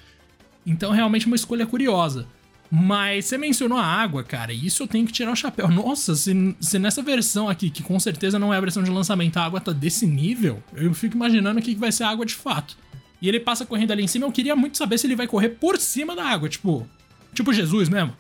Então, 0.64 0.90
realmente, 0.90 1.26
uma 1.26 1.37
escolha 1.37 1.66
curiosa. 1.66 2.26
Mas 2.74 3.26
você 3.26 3.36
mencionou 3.36 3.76
a 3.76 3.84
água, 3.84 4.24
cara, 4.24 4.50
e 4.50 4.64
isso 4.64 4.82
eu 4.82 4.86
tenho 4.86 5.06
que 5.06 5.12
tirar 5.12 5.30
o 5.30 5.36
chapéu. 5.36 5.68
Nossa, 5.68 6.14
se, 6.14 6.56
se 6.58 6.78
nessa 6.78 7.02
versão 7.02 7.46
aqui, 7.46 7.68
que 7.68 7.82
com 7.82 8.00
certeza 8.00 8.38
não 8.38 8.52
é 8.52 8.56
a 8.56 8.60
versão 8.60 8.82
de 8.82 8.90
lançamento, 8.90 9.36
a 9.36 9.44
água 9.44 9.60
tá 9.60 9.72
desse 9.72 10.06
nível, 10.06 10.62
eu 10.74 10.94
fico 10.94 11.14
imaginando 11.14 11.60
o 11.60 11.62
que 11.62 11.74
vai 11.74 11.92
ser 11.92 12.04
a 12.04 12.08
água 12.08 12.24
de 12.24 12.34
fato. 12.34 12.74
E 13.20 13.28
ele 13.28 13.38
passa 13.38 13.66
correndo 13.66 13.90
ali 13.90 14.02
em 14.02 14.06
cima, 14.06 14.24
eu 14.24 14.32
queria 14.32 14.56
muito 14.56 14.78
saber 14.78 14.96
se 14.96 15.06
ele 15.06 15.14
vai 15.14 15.26
correr 15.26 15.50
por 15.50 15.76
cima 15.76 16.16
da 16.16 16.24
água, 16.24 16.48
tipo. 16.48 16.88
Tipo 17.34 17.52
Jesus 17.52 17.90
mesmo. 17.90 18.16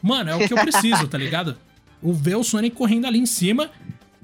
Mano, 0.00 0.30
é 0.30 0.36
o 0.36 0.46
que 0.46 0.54
eu 0.54 0.58
preciso, 0.58 1.08
tá 1.08 1.18
ligado? 1.18 1.56
O 2.00 2.12
ver 2.12 2.36
o 2.36 2.44
Sonic 2.44 2.76
correndo 2.76 3.06
ali 3.06 3.18
em 3.18 3.26
cima. 3.26 3.72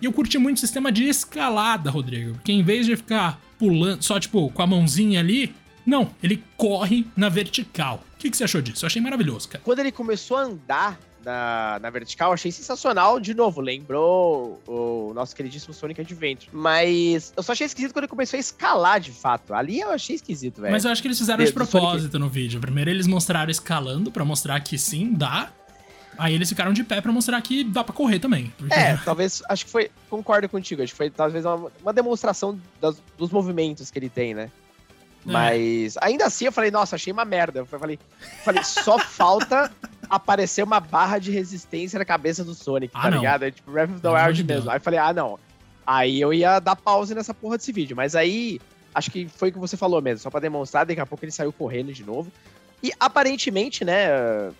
E 0.00 0.04
eu 0.04 0.12
curti 0.12 0.38
muito 0.38 0.58
o 0.58 0.60
sistema 0.60 0.92
de 0.92 1.08
escalada, 1.08 1.90
Rodrigo. 1.90 2.34
Porque 2.34 2.52
em 2.52 2.62
vez 2.62 2.86
de 2.86 2.94
ficar 2.94 3.40
pulando, 3.58 4.00
só 4.00 4.20
tipo, 4.20 4.48
com 4.50 4.62
a 4.62 4.66
mãozinha 4.66 5.18
ali, 5.18 5.52
não, 5.84 6.10
ele 6.22 6.42
corre 6.56 7.06
na 7.16 7.28
vertical. 7.28 8.02
O 8.14 8.18
que, 8.18 8.30
que 8.30 8.36
você 8.36 8.44
achou 8.44 8.62
disso? 8.62 8.84
Eu 8.84 8.86
achei 8.86 9.02
maravilhoso, 9.02 9.48
cara. 9.48 9.62
Quando 9.64 9.80
ele 9.80 9.90
começou 9.90 10.36
a 10.36 10.42
andar 10.42 10.98
na, 11.24 11.78
na 11.80 11.90
vertical, 11.90 12.32
achei 12.32 12.52
sensacional. 12.52 13.18
De 13.18 13.34
novo, 13.34 13.60
lembrou 13.60 14.60
o 14.66 15.12
nosso 15.14 15.34
queridíssimo 15.34 15.74
Sonic 15.74 16.00
Adventure. 16.00 16.50
Mas 16.52 17.32
eu 17.36 17.42
só 17.42 17.52
achei 17.52 17.66
esquisito 17.66 17.92
quando 17.92 18.04
ele 18.04 18.10
começou 18.10 18.36
a 18.36 18.40
escalar 18.40 19.00
de 19.00 19.12
fato. 19.12 19.54
Ali 19.54 19.80
eu 19.80 19.90
achei 19.90 20.16
esquisito, 20.16 20.60
velho. 20.60 20.72
Mas 20.72 20.84
eu 20.84 20.90
acho 20.90 21.02
que 21.02 21.08
eles 21.08 21.18
fizeram 21.18 21.42
de, 21.42 21.50
de 21.50 21.52
propósito 21.52 22.18
no 22.18 22.28
vídeo. 22.28 22.60
Primeiro 22.60 22.90
eles 22.90 23.06
mostraram 23.06 23.50
escalando 23.50 24.10
para 24.10 24.24
mostrar 24.24 24.60
que 24.60 24.78
sim, 24.78 25.12
dá. 25.12 25.52
Aí 26.18 26.34
eles 26.34 26.48
ficaram 26.48 26.72
de 26.72 26.84
pé 26.84 27.00
para 27.00 27.10
mostrar 27.10 27.40
que 27.40 27.64
dá 27.64 27.82
para 27.82 27.94
correr 27.94 28.18
também. 28.18 28.52
Porque... 28.58 28.74
É, 28.74 28.96
talvez, 28.98 29.42
acho 29.48 29.64
que 29.64 29.70
foi, 29.70 29.90
concordo 30.10 30.48
contigo, 30.48 30.82
acho 30.82 30.92
que 30.92 30.96
foi 30.96 31.10
talvez 31.10 31.44
uma, 31.44 31.72
uma 31.80 31.92
demonstração 31.92 32.60
das, 32.80 33.02
dos 33.16 33.30
movimentos 33.30 33.90
que 33.90 33.98
ele 33.98 34.10
tem, 34.10 34.34
né? 34.34 34.50
É. 35.26 35.31
Mas 35.31 35.97
ainda 36.00 36.26
assim 36.26 36.47
eu 36.47 36.52
falei, 36.52 36.71
nossa, 36.71 36.97
achei 36.97 37.12
uma 37.12 37.25
merda. 37.25 37.61
Eu 37.61 37.67
falei, 37.67 37.99
falei 38.45 38.64
só 38.64 38.99
falta 38.99 39.71
aparecer 40.09 40.62
uma 40.62 40.81
barra 40.81 41.19
de 41.19 41.31
resistência 41.31 41.99
na 41.99 42.05
cabeça 42.05 42.45
do 42.45 42.55
Sonic, 42.55 42.93
ah, 42.95 43.02
tá 43.02 43.11
não. 43.11 43.19
ligado? 43.19 43.45
É 43.45 43.50
tipo 43.50 43.71
Breath 43.71 43.91
of 43.91 44.00
the 44.00 44.09
Wild 44.09 44.45
mesmo. 44.45 44.71
Aí 44.71 44.76
eu 44.76 44.81
falei, 44.81 44.99
ah, 44.99 45.12
não. 45.12 45.38
Aí 45.87 46.21
eu 46.21 46.33
ia 46.33 46.61
dar 46.61 46.76
pause 46.76 47.14
nessa 47.14 47.33
porra 47.33 47.57
desse 47.57 47.73
vídeo. 47.73 47.97
Mas 47.97 48.14
aí, 48.14 48.61
acho 48.95 49.11
que 49.11 49.26
foi 49.29 49.49
o 49.49 49.52
que 49.52 49.59
você 49.59 49.76
falou 49.76 50.02
mesmo, 50.02 50.19
só 50.19 50.31
pra 50.31 50.41
demonstrar, 50.41 50.85
daqui 50.85 51.00
a 51.00 51.07
pouco 51.07 51.25
ele 51.25 51.33
saiu 51.33 51.52
correndo 51.52 51.93
de 51.93 52.05
novo. 52.05 52.31
E 52.83 52.93
aparentemente, 52.99 53.85
né, 53.85 54.09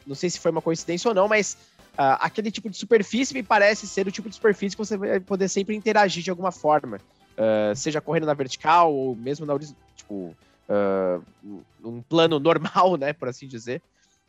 não 0.07 0.15
sei 0.15 0.31
se 0.31 0.39
foi 0.39 0.51
uma 0.51 0.63
coincidência 0.63 1.09
ou 1.09 1.15
não, 1.15 1.27
mas 1.27 1.57
uh, 1.95 2.17
aquele 2.21 2.51
tipo 2.51 2.71
de 2.71 2.77
superfície 2.77 3.35
me 3.35 3.43
parece 3.43 3.87
ser 3.87 4.07
o 4.07 4.13
tipo 4.13 4.29
de 4.29 4.37
superfície 4.37 4.77
que 4.77 4.85
você 4.85 4.97
vai 4.97 5.19
poder 5.19 5.49
sempre 5.49 5.75
interagir 5.75 6.23
de 6.23 6.31
alguma 6.31 6.53
forma. 6.53 6.99
Uh, 7.33 7.75
seja 7.75 8.01
correndo 8.01 8.27
na 8.27 8.35
vertical 8.35 8.93
ou 8.93 9.17
mesmo 9.17 9.45
na 9.45 9.55
horizontal, 9.55 9.83
tipo, 9.97 10.37
uh, 10.73 11.65
um 11.85 12.03
plano 12.03 12.39
normal, 12.39 12.97
né, 12.99 13.13
por 13.13 13.29
assim 13.29 13.47
dizer, 13.47 13.83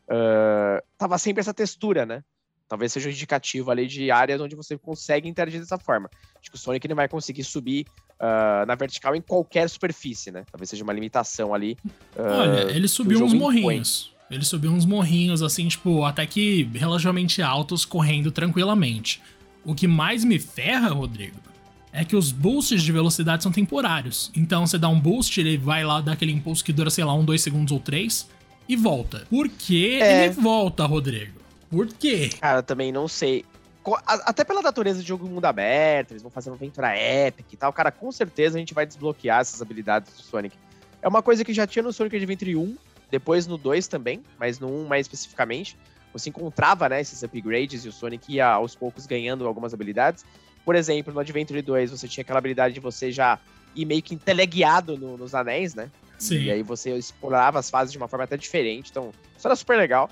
uh, 0.07 0.83
tava 0.97 1.17
sempre 1.17 1.41
essa 1.41 1.53
textura, 1.53 2.05
né? 2.05 2.23
Talvez 2.67 2.91
seja 2.91 3.07
um 3.07 3.12
indicativo 3.12 3.69
ali 3.69 3.85
de 3.85 4.09
áreas 4.09 4.41
onde 4.41 4.55
você 4.55 4.77
consegue 4.77 5.29
interagir 5.29 5.59
dessa 5.59 5.77
forma. 5.77 6.09
Acho 6.39 6.50
que 6.50 6.55
o 6.55 6.59
Sonic 6.59 6.88
não 6.88 6.95
vai 6.95 7.07
conseguir 7.07 7.43
subir 7.43 7.85
uh, 8.13 8.65
na 8.65 8.73
vertical 8.73 9.15
em 9.15 9.21
qualquer 9.21 9.69
superfície, 9.69 10.31
né? 10.31 10.43
Talvez 10.51 10.69
seja 10.69 10.83
uma 10.83 10.93
limitação 10.93 11.53
ali. 11.53 11.77
Olha, 12.17 12.71
ele 12.71 12.88
subiu 12.88 13.23
uns 13.23 13.33
morrinhos. 13.33 14.07
Impõe. 14.07 14.13
Ele 14.35 14.45
subiu 14.45 14.71
uns 14.71 14.85
morrinhos, 14.85 15.43
assim, 15.43 15.67
tipo, 15.67 16.03
até 16.03 16.25
que 16.25 16.63
relativamente 16.73 17.41
altos, 17.41 17.85
correndo 17.85 18.31
tranquilamente. 18.31 19.21
O 19.63 19.75
que 19.75 19.88
mais 19.88 20.23
me 20.23 20.39
ferra, 20.39 20.89
Rodrigo, 20.89 21.38
é 21.93 22.03
que 22.03 22.15
os 22.15 22.31
boosts 22.31 22.81
de 22.81 22.91
velocidade 22.91 23.43
são 23.43 23.51
temporários. 23.51 24.31
Então 24.35 24.65
você 24.65 24.79
dá 24.79 24.89
um 24.89 25.00
boost, 25.00 25.39
ele 25.39 25.57
vai 25.57 25.85
lá 25.85 26.01
dar 26.01 26.13
aquele 26.13 26.31
impulso 26.31 26.63
que 26.63 26.73
dura, 26.73 26.89
sei 26.89 27.03
lá, 27.03 27.13
um, 27.13 27.23
dois 27.23 27.41
segundos 27.41 27.71
ou 27.71 27.79
três, 27.79 28.27
e 28.67 28.75
volta. 28.75 29.27
Por 29.29 29.47
que 29.47 30.01
é... 30.01 30.25
ele 30.25 30.33
volta, 30.33 30.85
Rodrigo? 30.85 31.39
Por 31.69 31.88
quê? 31.88 32.29
Cara, 32.41 32.63
também 32.63 32.91
não 32.91 33.07
sei. 33.07 33.45
Até 34.05 34.43
pela 34.43 34.62
natureza 34.62 35.01
de 35.01 35.07
jogo 35.07 35.27
mundo 35.27 35.45
aberto, 35.45 36.12
eles 36.12 36.21
vão 36.21 36.31
fazer 36.31 36.50
uma 36.50 36.55
aventura 36.55 36.95
épica 36.95 37.50
e 37.51 37.57
tal. 37.57 37.71
Cara, 37.73 37.91
com 37.91 38.12
certeza 38.12 38.57
a 38.57 38.59
gente 38.59 38.73
vai 38.73 38.85
desbloquear 38.85 39.41
essas 39.41 39.62
habilidades 39.62 40.13
do 40.13 40.21
Sonic. 40.21 40.55
É 41.01 41.07
uma 41.07 41.21
coisa 41.21 41.43
que 41.43 41.53
já 41.53 41.67
tinha 41.67 41.83
no 41.83 41.91
Sonic 41.91 42.15
Adventure 42.15 42.55
1, 42.55 42.77
depois 43.12 43.45
no 43.45 43.57
2 43.57 43.88
também, 43.88 44.23
mas 44.39 44.57
no 44.57 44.67
1 44.67 44.88
mais 44.88 45.05
especificamente. 45.05 45.77
Você 46.13 46.29
encontrava, 46.29 46.88
né, 46.88 47.01
esses 47.01 47.21
upgrades 47.23 47.83
e 47.83 47.89
o 47.89 47.91
Sonic 47.91 48.33
ia 48.33 48.47
aos 48.47 48.73
poucos 48.73 49.05
ganhando 49.05 49.45
algumas 49.45 49.73
habilidades. 49.73 50.23
Por 50.65 50.75
exemplo, 50.75 51.13
no 51.13 51.20
Adventure 51.20 51.62
2 51.62 51.91
você 51.91 52.08
tinha 52.08 52.22
aquela 52.22 52.39
habilidade 52.39 52.74
de 52.74 52.79
você 52.79 53.12
já 53.12 53.39
ir 53.75 53.86
meio 53.86 54.01
que 54.01 54.15
teleguiado 54.15 54.98
no, 54.98 55.17
nos 55.17 55.36
anéis, 55.36 55.75
né? 55.75 55.89
Sim. 56.17 56.43
E 56.43 56.51
aí 56.51 56.63
você 56.63 56.96
explorava 56.96 57.60
as 57.60 57.70
fases 57.70 57.91
de 57.91 57.98
uma 57.98 58.08
forma 58.08 58.24
até 58.24 58.38
diferente. 58.38 58.89
Então, 58.91 59.12
isso 59.38 59.48
era 59.48 59.55
super 59.55 59.77
legal. 59.77 60.10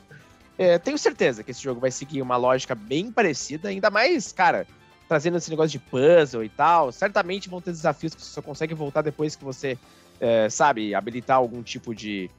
É, 0.57 0.77
tenho 0.77 0.97
certeza 0.97 1.43
que 1.43 1.51
esse 1.51 1.61
jogo 1.61 1.79
vai 1.79 1.91
seguir 1.91 2.21
uma 2.21 2.37
lógica 2.37 2.75
bem 2.75 3.11
parecida, 3.11 3.69
ainda 3.69 3.89
mais, 3.89 4.31
cara, 4.31 4.67
trazendo 5.07 5.37
esse 5.37 5.49
negócio 5.49 5.71
de 5.71 5.79
puzzle 5.79 6.43
e 6.43 6.49
tal. 6.49 6.91
Certamente 6.91 7.49
vão 7.49 7.61
ter 7.61 7.71
desafios 7.71 8.13
que 8.13 8.21
você 8.21 8.31
só 8.31 8.41
consegue 8.41 8.73
voltar 8.73 9.01
depois 9.01 9.35
que 9.35 9.43
você, 9.43 9.77
é, 10.19 10.49
sabe, 10.49 10.93
habilitar 10.93 11.37
algum 11.37 11.63
tipo 11.63 11.95
de, 11.95 12.29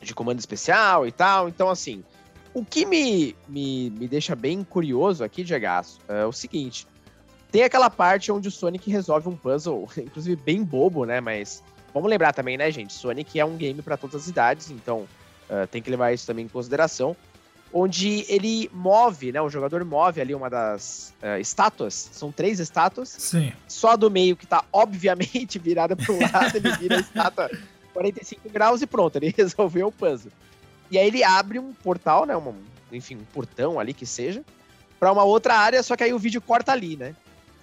de 0.00 0.14
comando 0.14 0.38
especial 0.38 1.06
e 1.06 1.12
tal. 1.12 1.48
Então, 1.48 1.68
assim, 1.68 2.02
o 2.54 2.64
que 2.64 2.86
me, 2.86 3.36
me, 3.48 3.90
me 3.90 4.08
deixa 4.08 4.34
bem 4.34 4.64
curioso 4.64 5.22
aqui, 5.22 5.44
Diego, 5.44 5.66
é 6.08 6.24
o 6.24 6.32
seguinte: 6.32 6.86
tem 7.54 7.62
aquela 7.62 7.88
parte 7.88 8.32
onde 8.32 8.48
o 8.48 8.50
Sonic 8.50 8.90
resolve 8.90 9.28
um 9.28 9.36
puzzle, 9.36 9.88
inclusive 9.96 10.34
bem 10.34 10.64
bobo, 10.64 11.04
né? 11.04 11.20
Mas 11.20 11.62
vamos 11.94 12.10
lembrar 12.10 12.32
também, 12.32 12.56
né, 12.56 12.68
gente? 12.68 12.92
Sonic 12.92 13.38
é 13.38 13.44
um 13.44 13.56
game 13.56 13.80
para 13.80 13.96
todas 13.96 14.22
as 14.22 14.28
idades, 14.28 14.72
então 14.72 15.06
uh, 15.48 15.64
tem 15.70 15.80
que 15.80 15.88
levar 15.88 16.12
isso 16.12 16.26
também 16.26 16.46
em 16.46 16.48
consideração. 16.48 17.16
Onde 17.72 18.26
ele 18.28 18.68
move, 18.74 19.30
né? 19.30 19.40
O 19.40 19.48
jogador 19.48 19.84
move 19.84 20.20
ali 20.20 20.34
uma 20.34 20.50
das 20.50 21.14
uh, 21.22 21.40
estátuas. 21.40 21.94
São 21.94 22.32
três 22.32 22.58
estátuas. 22.58 23.08
Sim. 23.08 23.52
Só 23.68 23.96
do 23.96 24.10
meio 24.10 24.34
que 24.34 24.48
tá 24.48 24.64
obviamente 24.72 25.56
virada 25.62 25.94
pro 25.94 26.20
lado, 26.20 26.56
ele 26.56 26.72
vira 26.72 26.96
a 26.96 27.00
estátua 27.00 27.48
45 27.92 28.48
graus 28.48 28.82
e 28.82 28.86
pronto, 28.88 29.14
ele 29.14 29.30
resolveu 29.38 29.86
o 29.86 29.92
puzzle. 29.92 30.32
E 30.90 30.98
aí 30.98 31.06
ele 31.06 31.22
abre 31.22 31.60
um 31.60 31.72
portal, 31.72 32.26
né? 32.26 32.36
Um, 32.36 32.52
enfim, 32.90 33.14
um 33.14 33.24
portão 33.32 33.78
ali 33.78 33.94
que 33.94 34.06
seja, 34.06 34.42
para 34.98 35.12
uma 35.12 35.22
outra 35.22 35.54
área, 35.54 35.80
só 35.84 35.94
que 35.94 36.02
aí 36.02 36.12
o 36.12 36.18
vídeo 36.18 36.40
corta 36.40 36.72
ali, 36.72 36.96
né? 36.96 37.14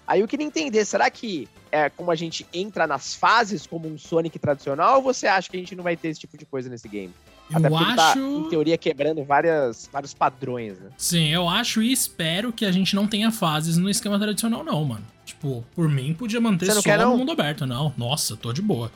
Aí 0.07 0.19
eu 0.19 0.27
queria 0.27 0.45
entender, 0.45 0.83
será 0.85 1.09
que 1.09 1.47
é 1.71 1.89
como 1.89 2.11
a 2.11 2.15
gente 2.15 2.45
entra 2.53 2.85
nas 2.85 3.13
fases 3.15 3.65
como 3.65 3.87
um 3.87 3.97
Sonic 3.97 4.37
tradicional 4.37 4.97
ou 4.97 5.03
você 5.03 5.27
acha 5.27 5.49
que 5.49 5.55
a 5.55 5.59
gente 5.59 5.75
não 5.75 5.83
vai 5.83 5.95
ter 5.95 6.09
esse 6.09 6.19
tipo 6.19 6.37
de 6.37 6.45
coisa 6.45 6.69
nesse 6.69 6.87
game? 6.87 7.13
Eu 7.49 7.57
Até 7.57 7.75
acho. 7.75 7.95
Tá, 7.95 8.13
em 8.17 8.49
teoria, 8.49 8.77
quebrando 8.77 9.23
várias, 9.23 9.89
vários 9.91 10.13
padrões, 10.13 10.79
né? 10.79 10.89
Sim, 10.97 11.27
eu 11.27 11.49
acho 11.49 11.81
e 11.81 11.91
espero 11.91 12.53
que 12.53 12.65
a 12.65 12.71
gente 12.71 12.95
não 12.95 13.07
tenha 13.07 13.31
fases 13.31 13.77
no 13.77 13.89
esquema 13.89 14.17
tradicional, 14.17 14.63
não, 14.63 14.83
mano. 14.83 15.05
Tipo, 15.25 15.63
por 15.75 15.89
mim 15.89 16.13
podia 16.13 16.39
manter 16.39 16.71
só 16.71 16.81
quer, 16.81 16.99
no 16.99 17.17
mundo 17.17 17.31
aberto, 17.31 17.65
não. 17.65 17.93
Nossa, 17.97 18.35
tô 18.35 18.53
de 18.53 18.61
boa. 18.61 18.91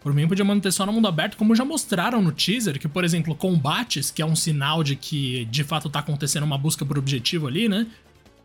Por 0.00 0.12
mim 0.12 0.28
podia 0.28 0.44
manter 0.44 0.70
só 0.70 0.84
no 0.84 0.92
mundo 0.92 1.08
aberto, 1.08 1.36
como 1.36 1.54
já 1.54 1.64
mostraram 1.64 2.20
no 2.20 2.30
teaser, 2.30 2.78
que, 2.78 2.86
por 2.86 3.04
exemplo, 3.04 3.34
combates, 3.34 4.10
que 4.10 4.20
é 4.20 4.26
um 4.26 4.36
sinal 4.36 4.84
de 4.84 4.96
que 4.96 5.46
de 5.46 5.64
fato 5.64 5.88
tá 5.88 6.00
acontecendo 6.00 6.44
uma 6.44 6.58
busca 6.58 6.84
por 6.84 6.98
objetivo 6.98 7.46
ali, 7.46 7.68
né? 7.68 7.86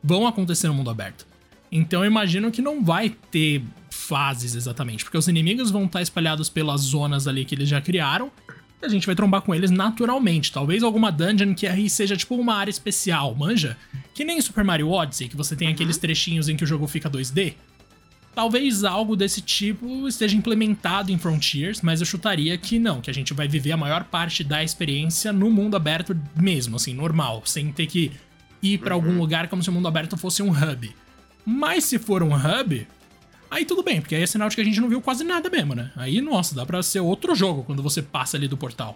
Vão 0.02 0.26
acontecer 0.26 0.68
no 0.68 0.74
mundo 0.74 0.90
aberto. 0.90 1.28
Então 1.72 2.04
eu 2.04 2.08
imagino 2.08 2.52
que 2.52 2.62
não 2.62 2.84
vai 2.84 3.10
ter 3.32 3.64
fases 3.90 4.56
exatamente, 4.56 5.04
porque 5.04 5.18
os 5.18 5.28
inimigos 5.28 5.70
vão 5.70 5.86
estar 5.86 6.02
espalhados 6.02 6.50
pelas 6.50 6.82
zonas 6.82 7.28
ali 7.28 7.46
que 7.46 7.54
eles 7.54 7.70
já 7.70 7.80
criaram. 7.80 8.32
E 8.82 8.86
a 8.86 8.90
gente 8.90 9.06
vai 9.06 9.14
trombar 9.14 9.42
com 9.42 9.54
eles 9.54 9.70
naturalmente. 9.70 10.52
Talvez 10.52 10.84
alguma 10.84 11.12
dungeon 11.12 11.54
que 11.54 11.68
aí 11.68 11.90
seja 11.90 12.16
tipo 12.16 12.36
uma 12.36 12.56
área 12.56 12.72
especial, 12.72 13.36
manja? 13.36 13.78
Que 14.14 14.24
nem 14.24 14.42
Super 14.42 14.64
Mario 14.64 14.90
Odyssey, 14.90 15.28
que 15.28 15.36
você 15.36 15.56
tem 15.56 15.68
uhum. 15.68 15.74
aqueles 15.74 15.98
trechinhos 15.98 16.48
em 16.48 16.56
que 16.56 16.64
o 16.64 16.68
jogo 16.68 16.88
fica 16.88 17.10
2D. 17.10 17.56
Talvez 18.34 18.86
algo 18.86 19.18
desse 19.18 19.42
tipo 19.42 20.08
esteja 20.08 20.38
implementado 20.38 21.12
em 21.12 21.18
Frontiers, 21.18 21.82
mas 21.82 22.00
eu 22.00 22.06
chutaria 22.06 22.58
que 22.58 22.80
não, 22.80 23.02
que 23.02 23.10
a 23.10 23.14
gente 23.14 23.34
vai 23.34 23.50
viver 23.50 23.74
a 23.74 23.78
maior 23.78 24.06
parte 24.06 24.46
da 24.46 24.64
experiência 24.64 25.34
no 25.34 25.52
mundo 25.52 25.76
aberto 25.76 26.18
mesmo, 26.40 26.78
assim, 26.78 26.94
normal, 26.94 27.42
sem 27.46 27.72
ter 27.74 27.86
que 27.86 28.14
ir 28.64 28.78
para 28.78 28.96
uhum. 28.96 29.04
algum 29.04 29.20
lugar 29.20 29.50
como 29.50 29.62
se 29.62 29.70
o 29.70 29.74
mundo 29.74 29.90
aberto 29.90 30.16
fosse 30.16 30.42
um 30.42 30.52
hub. 30.52 30.90
Mas 31.52 31.86
se 31.86 31.98
for 31.98 32.22
um 32.22 32.36
hub, 32.36 32.88
aí 33.50 33.66
tudo 33.66 33.82
bem, 33.82 34.00
porque 34.00 34.14
aí 34.14 34.22
é 34.22 34.28
sinal 34.28 34.50
de 34.50 34.56
que 34.56 34.62
a 34.62 34.64
gente 34.64 34.80
não 34.80 34.88
viu 34.88 35.02
quase 35.02 35.24
nada 35.24 35.50
mesmo, 35.50 35.74
né? 35.74 35.92
Aí, 35.96 36.22
nossa, 36.22 36.54
dá 36.54 36.64
pra 36.64 36.84
ser 36.84 37.00
outro 37.00 37.34
jogo 37.34 37.64
quando 37.64 37.82
você 37.82 38.04
passa 38.04 38.38
ali 38.38 38.48
do 38.48 38.56
portal. 38.56 38.96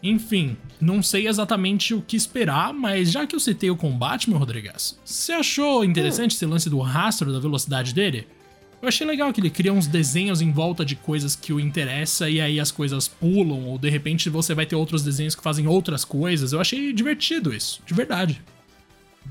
Enfim, 0.00 0.56
não 0.80 1.02
sei 1.02 1.26
exatamente 1.26 1.92
o 1.92 2.00
que 2.00 2.16
esperar, 2.16 2.72
mas 2.72 3.10
já 3.10 3.26
que 3.26 3.34
eu 3.34 3.40
citei 3.40 3.72
o 3.72 3.76
combate, 3.76 4.30
meu 4.30 4.38
Rodrigues, 4.38 4.98
você 5.04 5.32
achou 5.32 5.84
interessante 5.84 6.36
esse 6.36 6.46
lance 6.46 6.70
do 6.70 6.78
rastro 6.78 7.32
da 7.32 7.40
velocidade 7.40 7.92
dele? 7.92 8.26
Eu 8.80 8.88
achei 8.88 9.04
legal 9.04 9.32
que 9.32 9.40
ele 9.40 9.50
cria 9.50 9.72
uns 9.72 9.88
desenhos 9.88 10.40
em 10.40 10.52
volta 10.52 10.84
de 10.84 10.94
coisas 10.94 11.34
que 11.34 11.52
o 11.52 11.58
interessa 11.58 12.30
e 12.30 12.40
aí 12.40 12.60
as 12.60 12.70
coisas 12.70 13.08
pulam, 13.08 13.66
ou 13.66 13.76
de 13.76 13.90
repente 13.90 14.30
você 14.30 14.54
vai 14.54 14.64
ter 14.64 14.76
outros 14.76 15.02
desenhos 15.02 15.34
que 15.34 15.42
fazem 15.42 15.66
outras 15.66 16.04
coisas. 16.04 16.52
Eu 16.52 16.60
achei 16.60 16.92
divertido 16.92 17.52
isso, 17.52 17.82
de 17.84 17.92
verdade. 17.92 18.40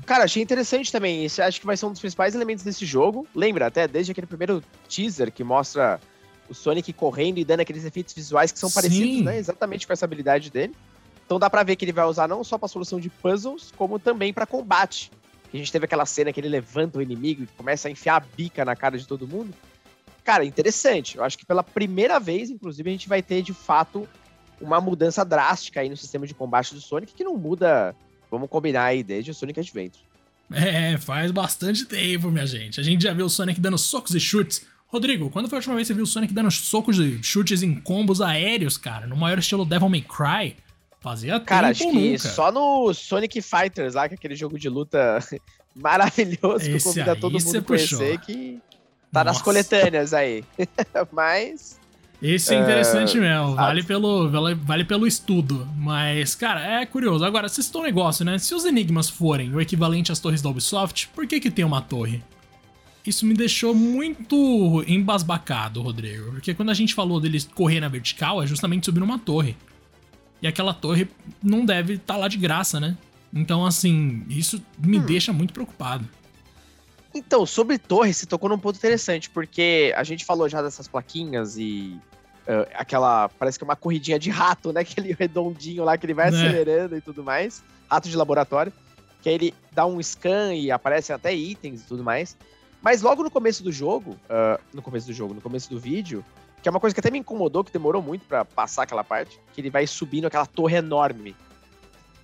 Cara, 0.06 0.24
achei 0.24 0.42
interessante 0.42 0.90
também. 0.90 1.24
Esse 1.24 1.40
acho 1.40 1.60
que 1.60 1.66
vai 1.66 1.76
ser 1.76 1.86
um 1.86 1.92
dos 1.92 2.00
principais 2.00 2.34
elementos 2.34 2.64
desse 2.64 2.84
jogo. 2.84 3.26
Lembra, 3.34 3.66
até 3.66 3.86
desde 3.86 4.12
aquele 4.12 4.26
primeiro 4.26 4.62
teaser 4.88 5.30
que 5.32 5.44
mostra 5.44 6.00
o 6.48 6.54
Sonic 6.54 6.92
correndo 6.92 7.38
e 7.38 7.44
dando 7.44 7.60
aqueles 7.60 7.84
efeitos 7.84 8.12
visuais 8.12 8.50
que 8.50 8.58
são 8.58 8.68
Sim. 8.68 8.74
parecidos, 8.74 9.24
né? 9.24 9.38
Exatamente 9.38 9.86
com 9.86 9.92
essa 9.92 10.04
habilidade 10.04 10.50
dele. 10.50 10.74
Então 11.24 11.38
dá 11.38 11.48
pra 11.48 11.62
ver 11.62 11.76
que 11.76 11.84
ele 11.84 11.92
vai 11.92 12.04
usar 12.06 12.26
não 12.26 12.42
só 12.42 12.58
pra 12.58 12.66
solução 12.66 12.98
de 12.98 13.08
puzzles, 13.08 13.72
como 13.76 14.00
também 14.00 14.32
para 14.32 14.46
combate. 14.46 15.12
A 15.52 15.56
gente 15.56 15.70
teve 15.70 15.84
aquela 15.84 16.06
cena 16.06 16.32
que 16.32 16.40
ele 16.40 16.48
levanta 16.48 16.98
o 16.98 17.02
inimigo 17.02 17.44
e 17.44 17.46
começa 17.46 17.88
a 17.88 17.90
enfiar 17.90 18.16
a 18.16 18.20
bica 18.20 18.64
na 18.64 18.74
cara 18.74 18.98
de 18.98 19.06
todo 19.06 19.28
mundo. 19.28 19.54
Cara, 20.24 20.44
interessante. 20.44 21.16
Eu 21.16 21.24
acho 21.24 21.38
que 21.38 21.46
pela 21.46 21.62
primeira 21.62 22.18
vez, 22.18 22.50
inclusive, 22.50 22.88
a 22.88 22.92
gente 22.92 23.08
vai 23.08 23.22
ter 23.22 23.42
de 23.42 23.54
fato 23.54 24.08
uma 24.60 24.80
mudança 24.80 25.24
drástica 25.24 25.80
aí 25.80 25.88
no 25.88 25.96
sistema 25.96 26.26
de 26.26 26.34
combate 26.34 26.74
do 26.74 26.80
Sonic, 26.80 27.14
que 27.14 27.24
não 27.24 27.36
muda, 27.36 27.94
vamos 28.30 28.48
combinar 28.48 28.84
aí, 28.84 29.02
desde 29.02 29.30
o 29.30 29.34
Sonic 29.34 29.60
Adventure. 29.60 30.04
É, 30.52 30.98
faz 30.98 31.30
bastante 31.30 31.84
tempo, 31.84 32.30
minha 32.30 32.46
gente. 32.46 32.80
A 32.80 32.82
gente 32.82 33.02
já 33.02 33.12
viu 33.12 33.26
o 33.26 33.30
Sonic 33.30 33.60
dando 33.60 33.78
socos 33.78 34.14
e 34.14 34.20
chutes. 34.20 34.66
Rodrigo, 34.88 35.30
quando 35.30 35.48
foi 35.48 35.56
a 35.56 35.60
última 35.60 35.76
vez 35.76 35.86
que 35.86 35.92
você 35.92 35.94
viu 35.94 36.04
o 36.04 36.06
Sonic 36.06 36.34
dando 36.34 36.50
socos 36.50 36.98
e 36.98 37.22
chutes 37.22 37.62
em 37.62 37.74
combos 37.80 38.20
aéreos, 38.20 38.76
cara? 38.76 39.06
No 39.06 39.16
maior 39.16 39.38
estilo 39.38 39.64
Devil 39.64 39.88
May 39.88 40.02
Cry? 40.02 40.56
Fazia 41.00 41.40
Cara, 41.40 41.68
acho 41.68 41.88
que 41.88 41.92
nunca. 41.92 42.18
só 42.18 42.52
no 42.52 42.92
Sonic 42.92 43.40
Fighters 43.40 43.94
lá, 43.94 44.06
que 44.06 44.14
é 44.14 44.16
aquele 44.16 44.36
jogo 44.36 44.58
de 44.58 44.68
luta 44.68 45.18
maravilhoso 45.74 46.56
Esse 46.56 46.70
que 46.70 46.76
eu 46.76 46.82
convido 46.82 47.10
a 47.10 47.16
todo 47.16 47.40
mundo 47.42 47.58
a 47.58 47.62
conhecer, 47.62 48.20
que 48.20 48.60
tá 49.10 49.24
Nossa. 49.24 49.38
nas 49.38 49.42
coletâneas 49.42 50.12
aí. 50.12 50.44
Mas 51.10 51.79
esse 52.22 52.54
é 52.54 52.60
interessante 52.60 53.16
é... 53.16 53.20
mesmo, 53.20 53.54
vale 53.54 53.82
pelo, 53.82 54.28
vale, 54.28 54.84
pelo 54.84 55.06
estudo. 55.06 55.66
Mas, 55.76 56.34
cara, 56.34 56.80
é 56.80 56.86
curioso. 56.86 57.24
Agora, 57.24 57.48
se 57.48 57.60
estão 57.60 57.80
um 57.80 57.84
negócio, 57.84 58.24
né? 58.24 58.38
Se 58.38 58.54
os 58.54 58.64
enigmas 58.64 59.08
forem 59.08 59.54
o 59.54 59.60
equivalente 59.60 60.12
às 60.12 60.18
torres 60.18 60.42
da 60.42 60.50
Ubisoft, 60.50 61.08
por 61.08 61.26
que 61.26 61.40
que 61.40 61.50
tem 61.50 61.64
uma 61.64 61.80
torre? 61.80 62.22
Isso 63.06 63.24
me 63.24 63.32
deixou 63.32 63.74
muito 63.74 64.84
embasbacado, 64.86 65.80
Rodrigo. 65.80 66.32
Porque 66.32 66.52
quando 66.52 66.70
a 66.70 66.74
gente 66.74 66.94
falou 66.94 67.18
deles 67.18 67.48
correr 67.54 67.80
na 67.80 67.88
vertical, 67.88 68.42
é 68.42 68.46
justamente 68.46 68.84
subir 68.84 69.00
numa 69.00 69.18
torre. 69.18 69.56
E 70.42 70.46
aquela 70.46 70.74
torre 70.74 71.08
não 71.42 71.64
deve 71.64 71.94
estar 71.94 72.14
tá 72.14 72.20
lá 72.20 72.28
de 72.28 72.36
graça, 72.36 72.78
né? 72.78 72.96
Então, 73.32 73.64
assim, 73.64 74.24
isso 74.28 74.62
me 74.78 74.98
hum. 74.98 75.06
deixa 75.06 75.32
muito 75.32 75.54
preocupado. 75.54 76.06
Então, 77.14 77.44
sobre 77.46 77.78
torre, 77.78 78.12
se 78.12 78.26
tocou 78.26 78.48
num 78.48 78.58
ponto 78.58 78.76
interessante, 78.76 79.30
porque 79.30 79.92
a 79.96 80.04
gente 80.04 80.24
falou 80.24 80.48
já 80.48 80.62
dessas 80.62 80.86
plaquinhas 80.86 81.56
e 81.56 81.98
uh, 82.50 82.68
aquela. 82.74 83.28
Parece 83.28 83.58
que 83.58 83.64
é 83.64 83.66
uma 83.66 83.76
corridinha 83.76 84.18
de 84.18 84.30
rato, 84.30 84.72
né? 84.72 84.80
Aquele 84.82 85.12
redondinho 85.12 85.84
lá 85.84 85.96
que 85.96 86.06
ele 86.06 86.14
vai 86.14 86.30
né? 86.30 86.36
acelerando 86.36 86.96
e 86.96 87.00
tudo 87.00 87.22
mais. 87.22 87.62
Rato 87.88 88.08
de 88.08 88.16
laboratório. 88.16 88.72
Que 89.22 89.28
aí 89.28 89.34
ele 89.34 89.54
dá 89.72 89.86
um 89.86 90.02
scan 90.02 90.54
e 90.54 90.70
aparecem 90.70 91.14
até 91.14 91.34
itens 91.34 91.82
e 91.82 91.84
tudo 91.84 92.02
mais. 92.02 92.36
Mas 92.82 93.02
logo 93.02 93.22
no 93.22 93.30
começo 93.30 93.62
do 93.62 93.70
jogo, 93.70 94.12
uh, 94.12 94.60
no 94.72 94.80
começo 94.80 95.06
do 95.06 95.12
jogo, 95.12 95.34
no 95.34 95.40
começo 95.40 95.68
do 95.68 95.78
vídeo, 95.78 96.24
que 96.62 96.68
é 96.68 96.70
uma 96.70 96.80
coisa 96.80 96.94
que 96.94 97.00
até 97.00 97.10
me 97.10 97.18
incomodou, 97.18 97.62
que 97.62 97.72
demorou 97.72 98.00
muito 98.00 98.24
para 98.24 98.44
passar 98.44 98.84
aquela 98.84 99.04
parte, 99.04 99.38
que 99.52 99.60
ele 99.60 99.70
vai 99.70 99.86
subindo 99.86 100.26
aquela 100.26 100.46
torre 100.46 100.76
enorme. 100.76 101.36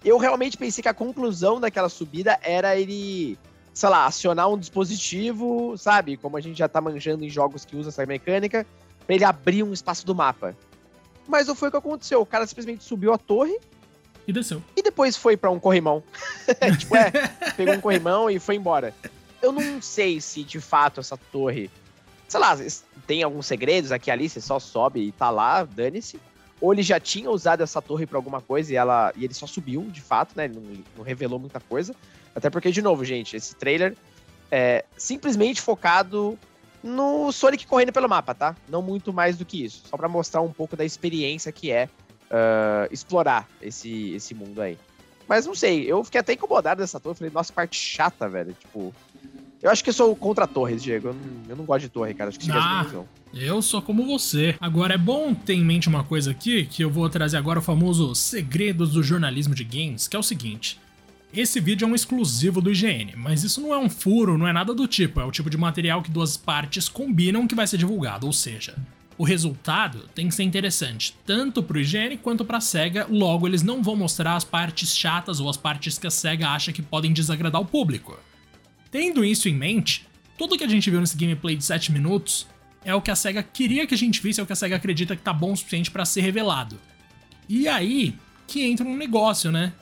Eu 0.02 0.16
realmente 0.18 0.56
pensei 0.56 0.82
que 0.82 0.88
a 0.88 0.94
conclusão 0.94 1.60
daquela 1.60 1.88
subida 1.88 2.38
era 2.42 2.76
ele, 2.76 3.38
sei 3.74 3.88
lá, 3.88 4.06
acionar 4.06 4.48
um 4.48 4.58
dispositivo, 4.58 5.76
sabe? 5.76 6.16
Como 6.16 6.36
a 6.36 6.40
gente 6.40 6.58
já 6.58 6.68
tá 6.68 6.80
manjando 6.80 7.24
em 7.24 7.28
jogos 7.28 7.64
que 7.64 7.76
usa 7.76 7.90
essa 7.90 8.06
mecânica, 8.06 8.66
pra 9.06 9.14
ele 9.14 9.24
abrir 9.24 9.62
um 9.62 9.72
espaço 9.72 10.04
do 10.04 10.14
mapa. 10.14 10.56
Mas 11.26 11.46
não 11.46 11.54
foi 11.54 11.68
o 11.68 11.70
que 11.70 11.76
aconteceu. 11.76 12.20
O 12.20 12.26
cara 12.26 12.46
simplesmente 12.46 12.84
subiu 12.84 13.12
a 13.12 13.18
torre. 13.18 13.58
E 14.26 14.32
desceu. 14.32 14.62
E 14.76 14.82
depois 14.82 15.16
foi 15.16 15.36
para 15.36 15.50
um 15.50 15.58
corrimão. 15.58 16.02
tipo, 16.78 16.96
é, 16.96 17.10
pegou 17.56 17.74
um 17.74 17.80
corrimão 17.80 18.28
e 18.28 18.38
foi 18.38 18.56
embora. 18.56 18.94
Eu 19.40 19.52
não 19.52 19.80
sei 19.80 20.20
se 20.20 20.42
de 20.42 20.60
fato 20.60 21.00
essa 21.00 21.16
torre. 21.16 21.70
Sei 22.28 22.40
lá, 22.40 22.56
tem 23.06 23.22
alguns 23.22 23.46
segredos 23.46 23.92
aqui 23.92 24.10
ali, 24.10 24.28
você 24.28 24.40
só 24.40 24.58
sobe 24.58 25.00
e 25.00 25.12
tá 25.12 25.30
lá, 25.30 25.62
dane-se. 25.62 26.20
Ou 26.60 26.72
ele 26.72 26.82
já 26.82 26.98
tinha 26.98 27.30
usado 27.30 27.62
essa 27.62 27.80
torre 27.82 28.06
para 28.06 28.18
alguma 28.18 28.40
coisa 28.40 28.72
e, 28.72 28.76
ela, 28.76 29.12
e 29.14 29.24
ele 29.24 29.34
só 29.34 29.46
subiu, 29.46 29.82
de 29.82 30.00
fato, 30.00 30.32
né? 30.34 30.46
Ele 30.46 30.54
não, 30.54 30.84
não 30.96 31.04
revelou 31.04 31.38
muita 31.38 31.60
coisa. 31.60 31.94
Até 32.34 32.50
porque, 32.50 32.72
de 32.72 32.82
novo, 32.82 33.04
gente, 33.04 33.36
esse 33.36 33.54
trailer 33.54 33.94
é 34.50 34.84
simplesmente 34.96 35.60
focado 35.60 36.38
no 36.86 37.32
Sonic 37.32 37.66
correndo 37.66 37.92
pelo 37.92 38.08
mapa, 38.08 38.34
tá? 38.34 38.56
Não 38.68 38.80
muito 38.80 39.12
mais 39.12 39.36
do 39.36 39.44
que 39.44 39.64
isso. 39.64 39.82
Só 39.88 39.96
para 39.96 40.08
mostrar 40.08 40.40
um 40.40 40.52
pouco 40.52 40.76
da 40.76 40.84
experiência 40.84 41.50
que 41.50 41.70
é 41.70 41.88
uh, 42.30 42.88
explorar 42.90 43.48
esse, 43.60 44.12
esse 44.14 44.34
mundo 44.34 44.60
aí. 44.60 44.78
Mas 45.28 45.44
não 45.44 45.54
sei, 45.54 45.90
eu 45.90 46.04
fiquei 46.04 46.20
até 46.20 46.34
incomodado 46.34 46.80
dessa 46.80 47.00
torre. 47.00 47.16
Falei, 47.16 47.32
nossa, 47.32 47.52
parte 47.52 47.76
chata, 47.76 48.28
velho. 48.28 48.54
Tipo, 48.54 48.94
eu 49.60 49.70
acho 49.70 49.82
que 49.82 49.90
eu 49.90 49.94
sou 49.94 50.14
contra 50.14 50.46
torres, 50.46 50.82
Diego. 50.82 51.08
Eu 51.08 51.14
não, 51.14 51.22
eu 51.48 51.56
não 51.56 51.64
gosto 51.64 51.82
de 51.82 51.88
torre, 51.88 52.14
cara. 52.14 52.28
Acho 52.28 52.38
que 52.38 52.50
ah, 52.52 52.86
Eu 53.34 53.60
sou 53.60 53.82
como 53.82 54.06
você. 54.06 54.54
Agora, 54.60 54.94
é 54.94 54.98
bom 54.98 55.34
ter 55.34 55.54
em 55.54 55.64
mente 55.64 55.88
uma 55.88 56.04
coisa 56.04 56.30
aqui, 56.30 56.66
que 56.66 56.82
eu 56.82 56.90
vou 56.90 57.10
trazer 57.10 57.36
agora 57.36 57.58
o 57.58 57.62
famoso 57.62 58.14
segredos 58.14 58.92
do 58.92 59.02
jornalismo 59.02 59.54
de 59.54 59.64
games, 59.64 60.06
que 60.06 60.14
é 60.14 60.18
o 60.18 60.22
seguinte. 60.22 60.78
Esse 61.32 61.60
vídeo 61.60 61.84
é 61.84 61.88
um 61.88 61.94
exclusivo 61.94 62.60
do 62.60 62.70
IGN, 62.70 63.14
mas 63.16 63.44
isso 63.44 63.60
não 63.60 63.74
é 63.74 63.78
um 63.78 63.90
furo, 63.90 64.38
não 64.38 64.48
é 64.48 64.52
nada 64.52 64.74
do 64.74 64.86
tipo, 64.86 65.20
é 65.20 65.24
o 65.24 65.30
tipo 65.30 65.50
de 65.50 65.58
material 65.58 66.02
que 66.02 66.10
duas 66.10 66.36
partes 66.36 66.88
combinam 66.88 67.46
que 67.46 67.54
vai 67.54 67.66
ser 67.66 67.76
divulgado, 67.76 68.26
ou 68.26 68.32
seja, 68.32 68.74
o 69.18 69.24
resultado 69.24 70.08
tem 70.14 70.28
que 70.28 70.34
ser 70.34 70.44
interessante, 70.44 71.14
tanto 71.26 71.62
pro 71.62 71.80
IGN 71.80 72.16
quanto 72.18 72.44
pra 72.44 72.60
SEGA, 72.60 73.06
logo 73.10 73.46
eles 73.46 73.62
não 73.62 73.82
vão 73.82 73.96
mostrar 73.96 74.36
as 74.36 74.44
partes 74.44 74.96
chatas 74.96 75.40
ou 75.40 75.48
as 75.48 75.56
partes 75.56 75.98
que 75.98 76.06
a 76.06 76.10
SEGA 76.10 76.48
acha 76.48 76.72
que 76.72 76.82
podem 76.82 77.12
desagradar 77.12 77.60
o 77.60 77.66
público. 77.66 78.18
Tendo 78.90 79.24
isso 79.24 79.48
em 79.48 79.54
mente, 79.54 80.06
tudo 80.38 80.56
que 80.56 80.64
a 80.64 80.68
gente 80.68 80.90
viu 80.90 81.00
nesse 81.00 81.16
gameplay 81.16 81.56
de 81.56 81.64
7 81.64 81.92
minutos 81.92 82.46
é 82.84 82.94
o 82.94 83.02
que 83.02 83.10
a 83.10 83.16
SEGA 83.16 83.42
queria 83.42 83.86
que 83.86 83.94
a 83.94 83.98
gente 83.98 84.22
visse, 84.22 84.38
é 84.38 84.42
o 84.42 84.46
que 84.46 84.52
a 84.52 84.56
SEGA 84.56 84.76
acredita 84.76 85.16
que 85.16 85.22
tá 85.22 85.32
bom 85.32 85.52
o 85.52 85.56
suficiente 85.56 85.90
para 85.90 86.04
ser 86.04 86.20
revelado. 86.20 86.78
E 87.48 87.66
aí 87.66 88.14
que 88.46 88.62
entra 88.62 88.86
um 88.86 88.96
negócio, 88.96 89.50
né? 89.50 89.72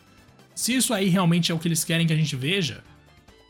Se 0.54 0.74
isso 0.74 0.94
aí 0.94 1.08
realmente 1.08 1.50
é 1.50 1.54
o 1.54 1.58
que 1.58 1.68
eles 1.68 1.84
querem 1.84 2.06
que 2.06 2.12
a 2.12 2.16
gente 2.16 2.36
veja, 2.36 2.82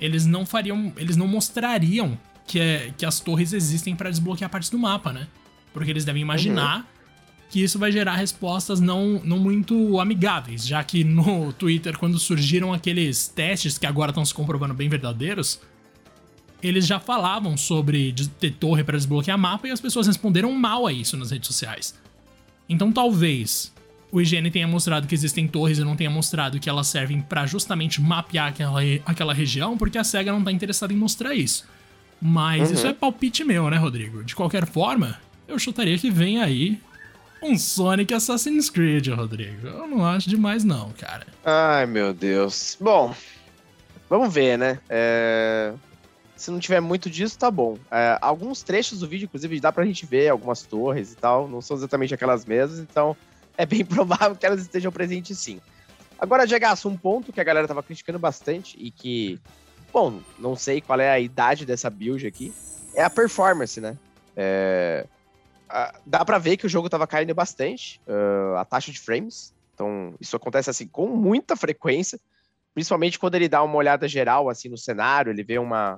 eles 0.00 0.26
não 0.26 0.46
fariam, 0.46 0.92
eles 0.96 1.16
não 1.16 1.28
mostrariam 1.28 2.18
que, 2.46 2.58
é, 2.58 2.92
que 2.96 3.04
as 3.04 3.20
torres 3.20 3.52
existem 3.52 3.94
para 3.94 4.10
desbloquear 4.10 4.50
partes 4.50 4.70
do 4.70 4.78
mapa, 4.78 5.12
né? 5.12 5.26
Porque 5.72 5.90
eles 5.90 6.04
devem 6.04 6.22
imaginar 6.22 6.78
uhum. 6.78 6.84
que 7.50 7.62
isso 7.62 7.78
vai 7.78 7.92
gerar 7.92 8.16
respostas 8.16 8.80
não, 8.80 9.20
não 9.24 9.38
muito 9.38 10.00
amigáveis, 10.00 10.66
já 10.66 10.82
que 10.82 11.04
no 11.04 11.52
Twitter, 11.54 11.98
quando 11.98 12.18
surgiram 12.18 12.72
aqueles 12.72 13.28
testes 13.28 13.76
que 13.76 13.86
agora 13.86 14.10
estão 14.10 14.24
se 14.24 14.32
comprovando 14.32 14.74
bem 14.74 14.88
verdadeiros, 14.88 15.60
eles 16.62 16.86
já 16.86 16.98
falavam 16.98 17.56
sobre 17.56 18.14
ter 18.40 18.52
torre 18.52 18.82
para 18.82 18.96
desbloquear 18.96 19.38
mapa 19.38 19.68
e 19.68 19.70
as 19.70 19.80
pessoas 19.80 20.06
responderam 20.06 20.50
mal 20.52 20.86
a 20.86 20.92
isso 20.92 21.16
nas 21.16 21.30
redes 21.30 21.46
sociais. 21.46 21.94
Então 22.68 22.90
talvez 22.90 23.73
o 24.14 24.20
IGN 24.20 24.48
tenha 24.48 24.68
mostrado 24.68 25.08
que 25.08 25.14
existem 25.14 25.48
torres 25.48 25.78
e 25.78 25.82
não 25.82 25.96
tenha 25.96 26.08
mostrado 26.08 26.60
que 26.60 26.70
elas 26.70 26.86
servem 26.86 27.20
para 27.20 27.46
justamente 27.46 28.00
mapear 28.00 28.46
aquela, 28.46 28.80
aquela 29.04 29.34
região, 29.34 29.76
porque 29.76 29.98
a 29.98 30.04
SEGA 30.04 30.30
não 30.30 30.44
tá 30.44 30.52
interessada 30.52 30.92
em 30.92 30.96
mostrar 30.96 31.34
isso. 31.34 31.68
Mas 32.22 32.68
uhum. 32.68 32.74
isso 32.74 32.86
é 32.86 32.92
palpite 32.92 33.42
meu, 33.42 33.68
né, 33.68 33.76
Rodrigo? 33.76 34.22
De 34.22 34.36
qualquer 34.36 34.66
forma, 34.66 35.18
eu 35.48 35.58
chutaria 35.58 35.98
que 35.98 36.12
vem 36.12 36.40
aí 36.40 36.80
um 37.42 37.58
Sonic 37.58 38.14
Assassin's 38.14 38.70
Creed, 38.70 39.08
Rodrigo. 39.08 39.66
Eu 39.66 39.88
não 39.88 40.06
acho 40.06 40.30
demais, 40.30 40.62
não, 40.62 40.90
cara. 40.92 41.26
Ai, 41.44 41.84
meu 41.84 42.14
Deus. 42.14 42.76
Bom, 42.80 43.12
vamos 44.08 44.32
ver, 44.32 44.56
né? 44.56 44.78
É... 44.88 45.74
Se 46.36 46.52
não 46.52 46.60
tiver 46.60 46.80
muito 46.80 47.10
disso, 47.10 47.36
tá 47.36 47.50
bom. 47.50 47.76
É, 47.90 48.16
alguns 48.20 48.62
trechos 48.62 49.00
do 49.00 49.08
vídeo, 49.08 49.24
inclusive, 49.24 49.58
dá 49.58 49.72
pra 49.72 49.84
gente 49.84 50.06
ver 50.06 50.28
algumas 50.28 50.62
torres 50.62 51.12
e 51.12 51.16
tal. 51.16 51.48
Não 51.48 51.60
são 51.60 51.76
exatamente 51.76 52.14
aquelas 52.14 52.44
mesas, 52.44 52.78
então 52.78 53.16
é 53.58 53.66
bem 53.66 53.84
provável 53.84 54.36
que 54.36 54.44
elas 54.46 54.60
estejam 54.60 54.92
presentes 54.92 55.38
sim. 55.38 55.60
Agora, 56.18 56.46
Diego, 56.46 56.66
um 56.86 56.96
ponto 56.96 57.32
que 57.32 57.40
a 57.40 57.44
galera 57.44 57.68
tava 57.68 57.82
criticando 57.82 58.18
bastante 58.18 58.76
e 58.80 58.90
que, 58.90 59.38
bom, 59.92 60.20
não 60.38 60.56
sei 60.56 60.80
qual 60.80 61.00
é 61.00 61.10
a 61.10 61.20
idade 61.20 61.66
dessa 61.66 61.90
build 61.90 62.26
aqui, 62.26 62.54
é 62.94 63.02
a 63.02 63.10
performance, 63.10 63.80
né? 63.80 63.96
É, 64.36 65.06
a, 65.68 65.94
dá 66.06 66.24
pra 66.24 66.38
ver 66.38 66.56
que 66.56 66.66
o 66.66 66.68
jogo 66.68 66.88
tava 66.88 67.06
caindo 67.06 67.34
bastante, 67.34 68.00
uh, 68.06 68.56
a 68.56 68.64
taxa 68.64 68.92
de 68.92 69.00
frames. 69.00 69.52
Então, 69.74 70.14
isso 70.20 70.36
acontece 70.36 70.70
assim 70.70 70.86
com 70.86 71.08
muita 71.08 71.56
frequência, 71.56 72.18
principalmente 72.72 73.18
quando 73.18 73.34
ele 73.34 73.48
dá 73.48 73.62
uma 73.62 73.76
olhada 73.76 74.06
geral 74.06 74.48
assim 74.48 74.68
no 74.68 74.78
cenário, 74.78 75.32
ele 75.32 75.42
vê 75.42 75.58
uma, 75.58 75.96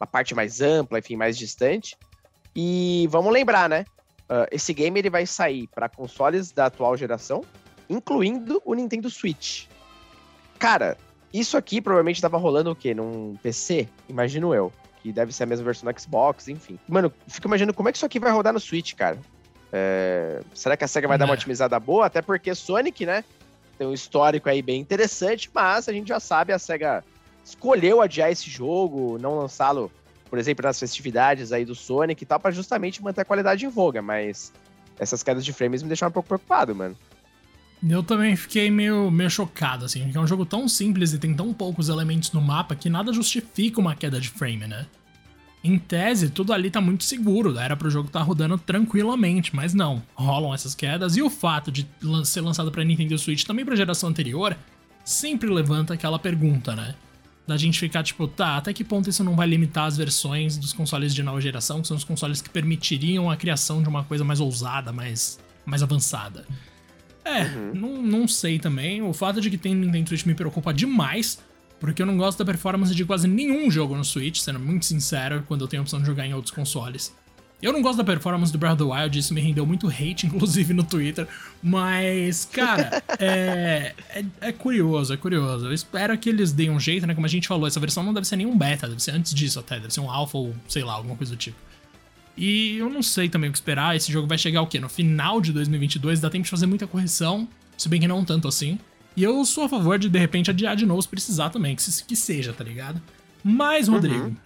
uma 0.00 0.06
parte 0.06 0.34
mais 0.34 0.60
ampla, 0.60 0.98
enfim, 0.98 1.16
mais 1.16 1.36
distante. 1.36 1.96
E 2.56 3.06
vamos 3.10 3.32
lembrar, 3.32 3.68
né? 3.68 3.84
Uh, 4.28 4.46
esse 4.50 4.74
game 4.74 4.98
ele 4.98 5.08
vai 5.08 5.24
sair 5.24 5.66
para 5.68 5.88
consoles 5.88 6.52
da 6.52 6.66
atual 6.66 6.96
geração, 6.96 7.42
incluindo 7.88 8.60
o 8.64 8.74
Nintendo 8.74 9.08
Switch. 9.08 9.66
Cara, 10.58 10.98
isso 11.32 11.56
aqui 11.56 11.80
provavelmente 11.80 12.16
estava 12.16 12.36
rolando 12.36 12.70
o 12.70 12.76
quê? 12.76 12.94
Num 12.94 13.36
PC? 13.42 13.88
Imagino 14.08 14.54
eu. 14.54 14.72
Que 15.02 15.12
deve 15.12 15.32
ser 15.32 15.44
a 15.44 15.46
mesma 15.46 15.64
versão 15.64 15.90
do 15.90 16.00
Xbox, 16.00 16.48
enfim. 16.48 16.78
Mano, 16.88 17.12
fico 17.26 17.46
imaginando 17.46 17.72
como 17.72 17.88
é 17.88 17.92
que 17.92 17.98
isso 17.98 18.06
aqui 18.06 18.18
vai 18.18 18.32
rodar 18.32 18.52
no 18.52 18.60
Switch, 18.60 18.94
cara. 18.94 19.18
É... 19.72 20.40
Será 20.54 20.76
que 20.76 20.84
a 20.84 20.88
SEGA 20.88 21.06
vai 21.06 21.16
dar 21.16 21.24
uma 21.24 21.34
é. 21.34 21.36
otimizada 21.36 21.78
boa? 21.78 22.06
Até 22.06 22.20
porque 22.20 22.54
Sonic, 22.54 23.06
né? 23.06 23.24
Tem 23.78 23.86
um 23.86 23.92
histórico 23.92 24.48
aí 24.48 24.60
bem 24.60 24.80
interessante, 24.80 25.48
mas 25.54 25.88
a 25.88 25.92
gente 25.92 26.08
já 26.08 26.18
sabe, 26.18 26.52
a 26.52 26.58
SEGA 26.58 27.04
escolheu 27.44 28.00
adiar 28.00 28.30
esse 28.30 28.50
jogo, 28.50 29.18
não 29.18 29.38
lançá-lo, 29.38 29.90
por 30.28 30.38
exemplo, 30.38 30.64
nas 30.64 30.78
festividades 30.78 31.52
aí 31.52 31.64
do 31.64 31.74
Sonic 31.74 32.22
e 32.22 32.26
tal, 32.26 32.38
para 32.38 32.50
justamente 32.50 33.02
manter 33.02 33.22
a 33.22 33.24
qualidade 33.24 33.64
em 33.64 33.68
voga, 33.68 34.02
mas 34.02 34.52
essas 34.98 35.22
quedas 35.22 35.44
de 35.44 35.52
frames 35.52 35.82
me 35.82 35.88
deixaram 35.88 36.10
um 36.10 36.12
pouco 36.12 36.28
preocupado, 36.28 36.74
mano. 36.74 36.96
Eu 37.88 38.02
também 38.02 38.34
fiquei 38.34 38.70
meio, 38.70 39.10
meio 39.10 39.30
chocado, 39.30 39.84
assim, 39.84 40.02
porque 40.02 40.18
é 40.18 40.20
um 40.20 40.26
jogo 40.26 40.44
tão 40.44 40.68
simples 40.68 41.12
e 41.12 41.18
tem 41.18 41.32
tão 41.32 41.52
poucos 41.52 41.88
elementos 41.88 42.32
no 42.32 42.40
mapa 42.40 42.74
que 42.74 42.90
nada 42.90 43.12
justifica 43.12 43.80
uma 43.80 43.94
queda 43.94 44.20
de 44.20 44.28
frame, 44.28 44.66
né? 44.66 44.86
Em 45.62 45.78
tese, 45.78 46.30
tudo 46.30 46.52
ali 46.52 46.70
tá 46.70 46.80
muito 46.80 47.04
seguro, 47.04 47.56
era 47.58 47.76
pro 47.76 47.90
jogo 47.90 48.08
estar 48.08 48.20
tá 48.20 48.24
rodando 48.24 48.58
tranquilamente, 48.58 49.54
mas 49.54 49.74
não, 49.74 50.02
rolam 50.14 50.54
essas 50.54 50.74
quedas 50.74 51.16
e 51.16 51.22
o 51.22 51.30
fato 51.30 51.70
de 51.70 51.86
ser 52.24 52.40
lançado 52.40 52.70
para 52.70 52.84
Nintendo 52.84 53.18
Switch 53.18 53.44
também 53.44 53.64
pra 53.64 53.76
geração 53.76 54.08
anterior 54.08 54.56
sempre 55.04 55.48
levanta 55.48 55.94
aquela 55.94 56.18
pergunta, 56.18 56.74
né? 56.76 56.94
Da 57.48 57.56
gente 57.56 57.80
ficar 57.80 58.02
tipo, 58.02 58.28
tá, 58.28 58.58
até 58.58 58.74
que 58.74 58.84
ponto 58.84 59.08
isso 59.08 59.24
não 59.24 59.34
vai 59.34 59.46
limitar 59.48 59.86
as 59.86 59.96
versões 59.96 60.58
dos 60.58 60.74
consoles 60.74 61.14
de 61.14 61.22
nova 61.22 61.40
geração, 61.40 61.80
que 61.80 61.88
são 61.88 61.96
os 61.96 62.04
consoles 62.04 62.42
que 62.42 62.50
permitiriam 62.50 63.30
a 63.30 63.38
criação 63.38 63.82
de 63.82 63.88
uma 63.88 64.04
coisa 64.04 64.22
mais 64.22 64.38
ousada, 64.38 64.92
mais, 64.92 65.38
mais 65.64 65.82
avançada? 65.82 66.46
É, 67.24 67.44
uhum. 67.44 67.74
não, 67.74 68.02
não 68.02 68.28
sei 68.28 68.58
também. 68.58 69.00
O 69.00 69.14
fato 69.14 69.40
de 69.40 69.48
que 69.48 69.56
tem 69.56 69.74
Nintendo 69.74 70.10
Switch 70.10 70.26
me 70.26 70.34
preocupa 70.34 70.74
demais, 70.74 71.38
porque 71.80 72.02
eu 72.02 72.06
não 72.06 72.18
gosto 72.18 72.38
da 72.38 72.44
performance 72.44 72.94
de 72.94 73.02
quase 73.06 73.26
nenhum 73.26 73.70
jogo 73.70 73.96
no 73.96 74.04
Switch, 74.04 74.40
sendo 74.40 74.60
muito 74.60 74.84
sincero, 74.84 75.42
quando 75.48 75.62
eu 75.62 75.68
tenho 75.68 75.80
a 75.80 75.84
opção 75.84 76.00
de 76.00 76.06
jogar 76.06 76.26
em 76.26 76.34
outros 76.34 76.54
consoles. 76.54 77.16
Eu 77.60 77.72
não 77.72 77.82
gosto 77.82 77.98
da 77.98 78.04
performance 78.04 78.52
do 78.52 78.58
Breath 78.58 78.80
of 78.80 78.84
the 78.84 78.94
Wild, 78.94 79.18
isso 79.18 79.34
me 79.34 79.40
rendeu 79.40 79.66
muito 79.66 79.88
hate, 79.88 80.26
inclusive 80.26 80.72
no 80.72 80.84
Twitter. 80.84 81.26
Mas, 81.62 82.44
cara, 82.44 83.02
é, 83.18 83.94
é, 84.10 84.24
é, 84.40 84.52
curioso, 84.52 85.12
é 85.12 85.16
curioso. 85.16 85.66
Eu 85.66 85.72
espero 85.72 86.16
que 86.16 86.28
eles 86.28 86.52
deem 86.52 86.70
um 86.70 86.78
jeito, 86.78 87.06
né? 87.06 87.14
Como 87.14 87.26
a 87.26 87.30
gente 87.30 87.48
falou, 87.48 87.66
essa 87.66 87.80
versão 87.80 88.04
não 88.04 88.14
deve 88.14 88.26
ser 88.28 88.36
nenhum 88.36 88.56
beta, 88.56 88.86
deve 88.86 89.02
ser 89.02 89.10
antes 89.10 89.34
disso 89.34 89.58
até, 89.58 89.80
deve 89.80 89.92
ser 89.92 90.00
um 90.00 90.10
alpha 90.10 90.38
ou 90.38 90.54
sei 90.68 90.84
lá, 90.84 90.92
alguma 90.92 91.16
coisa 91.16 91.32
do 91.32 91.36
tipo. 91.36 91.56
E 92.36 92.76
eu 92.76 92.88
não 92.88 93.02
sei 93.02 93.28
também 93.28 93.50
o 93.50 93.52
que 93.52 93.58
esperar. 93.58 93.96
Esse 93.96 94.12
jogo 94.12 94.28
vai 94.28 94.38
chegar 94.38 94.62
o 94.62 94.66
quê? 94.68 94.78
No 94.78 94.88
final 94.88 95.40
de 95.40 95.52
2022, 95.52 96.20
dá 96.20 96.30
tempo 96.30 96.44
de 96.44 96.50
fazer 96.50 96.66
muita 96.66 96.86
correção, 96.86 97.48
se 97.76 97.88
bem 97.88 98.00
que 98.00 98.06
não 98.06 98.24
tanto 98.24 98.46
assim. 98.46 98.78
E 99.16 99.24
eu 99.24 99.44
sou 99.44 99.64
a 99.64 99.68
favor 99.68 99.98
de, 99.98 100.08
de 100.08 100.18
repente, 100.18 100.48
adiar 100.48 100.76
de 100.76 100.86
novo 100.86 101.02
se 101.02 101.08
precisar 101.08 101.50
também, 101.50 101.74
que, 101.74 101.82
que 102.04 102.14
seja, 102.14 102.52
tá 102.52 102.62
ligado? 102.62 103.02
Mas, 103.42 103.88
Rodrigo, 103.88 104.26
uhum. 104.26 104.36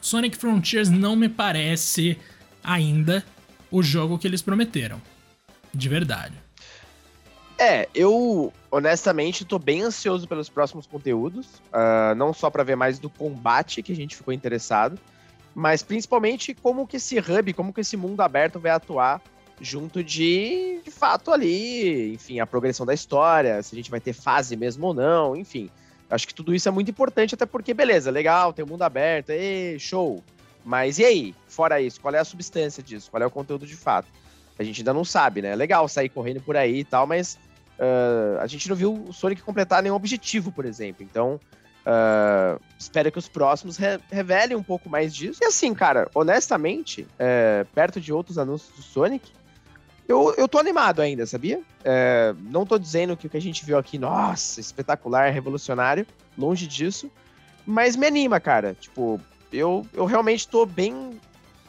Sonic 0.00 0.36
Frontiers 0.36 0.88
não 0.88 1.14
me 1.14 1.28
parece 1.28 2.18
ainda 2.62 3.24
o 3.70 3.82
jogo 3.82 4.18
que 4.18 4.26
eles 4.26 4.42
prometeram. 4.42 5.00
De 5.72 5.88
verdade. 5.88 6.34
É, 7.58 7.88
eu 7.94 8.52
honestamente 8.70 9.44
tô 9.44 9.58
bem 9.58 9.82
ansioso 9.82 10.26
pelos 10.26 10.48
próximos 10.48 10.86
conteúdos. 10.86 11.46
Uh, 11.68 12.14
não 12.16 12.32
só 12.32 12.48
para 12.48 12.64
ver 12.64 12.76
mais 12.76 12.98
do 12.98 13.10
combate 13.10 13.82
que 13.82 13.92
a 13.92 13.96
gente 13.96 14.16
ficou 14.16 14.32
interessado, 14.32 14.98
mas 15.54 15.82
principalmente 15.82 16.54
como 16.54 16.86
que 16.86 16.96
esse 16.96 17.18
hub, 17.18 17.52
como 17.52 17.72
que 17.72 17.82
esse 17.82 17.96
mundo 17.96 18.22
aberto 18.22 18.58
vai 18.58 18.70
atuar 18.70 19.20
junto 19.60 20.02
de, 20.02 20.80
de 20.82 20.90
fato 20.90 21.30
ali, 21.30 22.14
enfim, 22.14 22.40
a 22.40 22.46
progressão 22.46 22.86
da 22.86 22.94
história, 22.94 23.62
se 23.62 23.74
a 23.74 23.76
gente 23.76 23.90
vai 23.90 24.00
ter 24.00 24.14
fase 24.14 24.56
mesmo 24.56 24.86
ou 24.86 24.94
não, 24.94 25.36
enfim. 25.36 25.68
Acho 26.10 26.26
que 26.26 26.34
tudo 26.34 26.54
isso 26.54 26.68
é 26.68 26.72
muito 26.72 26.90
importante, 26.90 27.34
até 27.34 27.46
porque, 27.46 27.72
beleza, 27.72 28.10
legal, 28.10 28.52
tem 28.52 28.64
o 28.64 28.68
mundo 28.68 28.82
aberto, 28.82 29.30
ei, 29.30 29.78
show. 29.78 30.22
Mas 30.64 30.98
e 30.98 31.04
aí, 31.04 31.34
fora 31.48 31.80
isso, 31.80 32.00
qual 32.00 32.14
é 32.14 32.18
a 32.18 32.24
substância 32.24 32.82
disso? 32.82 33.10
Qual 33.10 33.22
é 33.22 33.26
o 33.26 33.30
conteúdo 33.30 33.66
de 33.66 33.76
fato? 33.76 34.08
A 34.58 34.62
gente 34.62 34.80
ainda 34.80 34.92
não 34.92 35.04
sabe, 35.04 35.40
né? 35.40 35.54
Legal 35.54 35.88
sair 35.88 36.08
correndo 36.08 36.40
por 36.40 36.56
aí 36.56 36.80
e 36.80 36.84
tal, 36.84 37.06
mas 37.06 37.38
uh, 37.78 38.40
a 38.40 38.46
gente 38.46 38.68
não 38.68 38.76
viu 38.76 38.92
o 39.08 39.12
Sonic 39.12 39.40
completar 39.42 39.82
nenhum 39.82 39.94
objetivo, 39.94 40.52
por 40.52 40.64
exemplo. 40.64 41.02
Então, 41.02 41.40
Uh, 41.80 42.60
espero 42.78 43.10
que 43.10 43.18
os 43.18 43.26
próximos 43.26 43.78
re 43.78 43.98
revelem 44.10 44.56
um 44.56 44.62
pouco 44.62 44.88
mais 44.88 45.14
disso. 45.14 45.40
E 45.42 45.46
assim, 45.46 45.72
cara, 45.72 46.08
honestamente, 46.14 47.06
é, 47.18 47.64
perto 47.74 48.00
de 48.00 48.12
outros 48.12 48.36
anúncios 48.36 48.76
do 48.76 48.82
Sonic, 48.82 49.32
eu, 50.10 50.34
eu 50.36 50.48
tô 50.48 50.58
animado 50.58 51.00
ainda, 51.00 51.24
sabia? 51.24 51.60
É, 51.84 52.34
não 52.40 52.66
tô 52.66 52.76
dizendo 52.76 53.16
que 53.16 53.28
o 53.28 53.30
que 53.30 53.36
a 53.36 53.40
gente 53.40 53.64
viu 53.64 53.78
aqui, 53.78 53.96
nossa, 53.96 54.58
espetacular, 54.58 55.30
revolucionário, 55.30 56.04
longe 56.36 56.66
disso. 56.66 57.08
Mas 57.64 57.94
me 57.94 58.08
anima, 58.08 58.40
cara. 58.40 58.74
Tipo, 58.74 59.20
eu, 59.52 59.86
eu 59.94 60.04
realmente 60.06 60.48
tô 60.48 60.66
bem, 60.66 61.20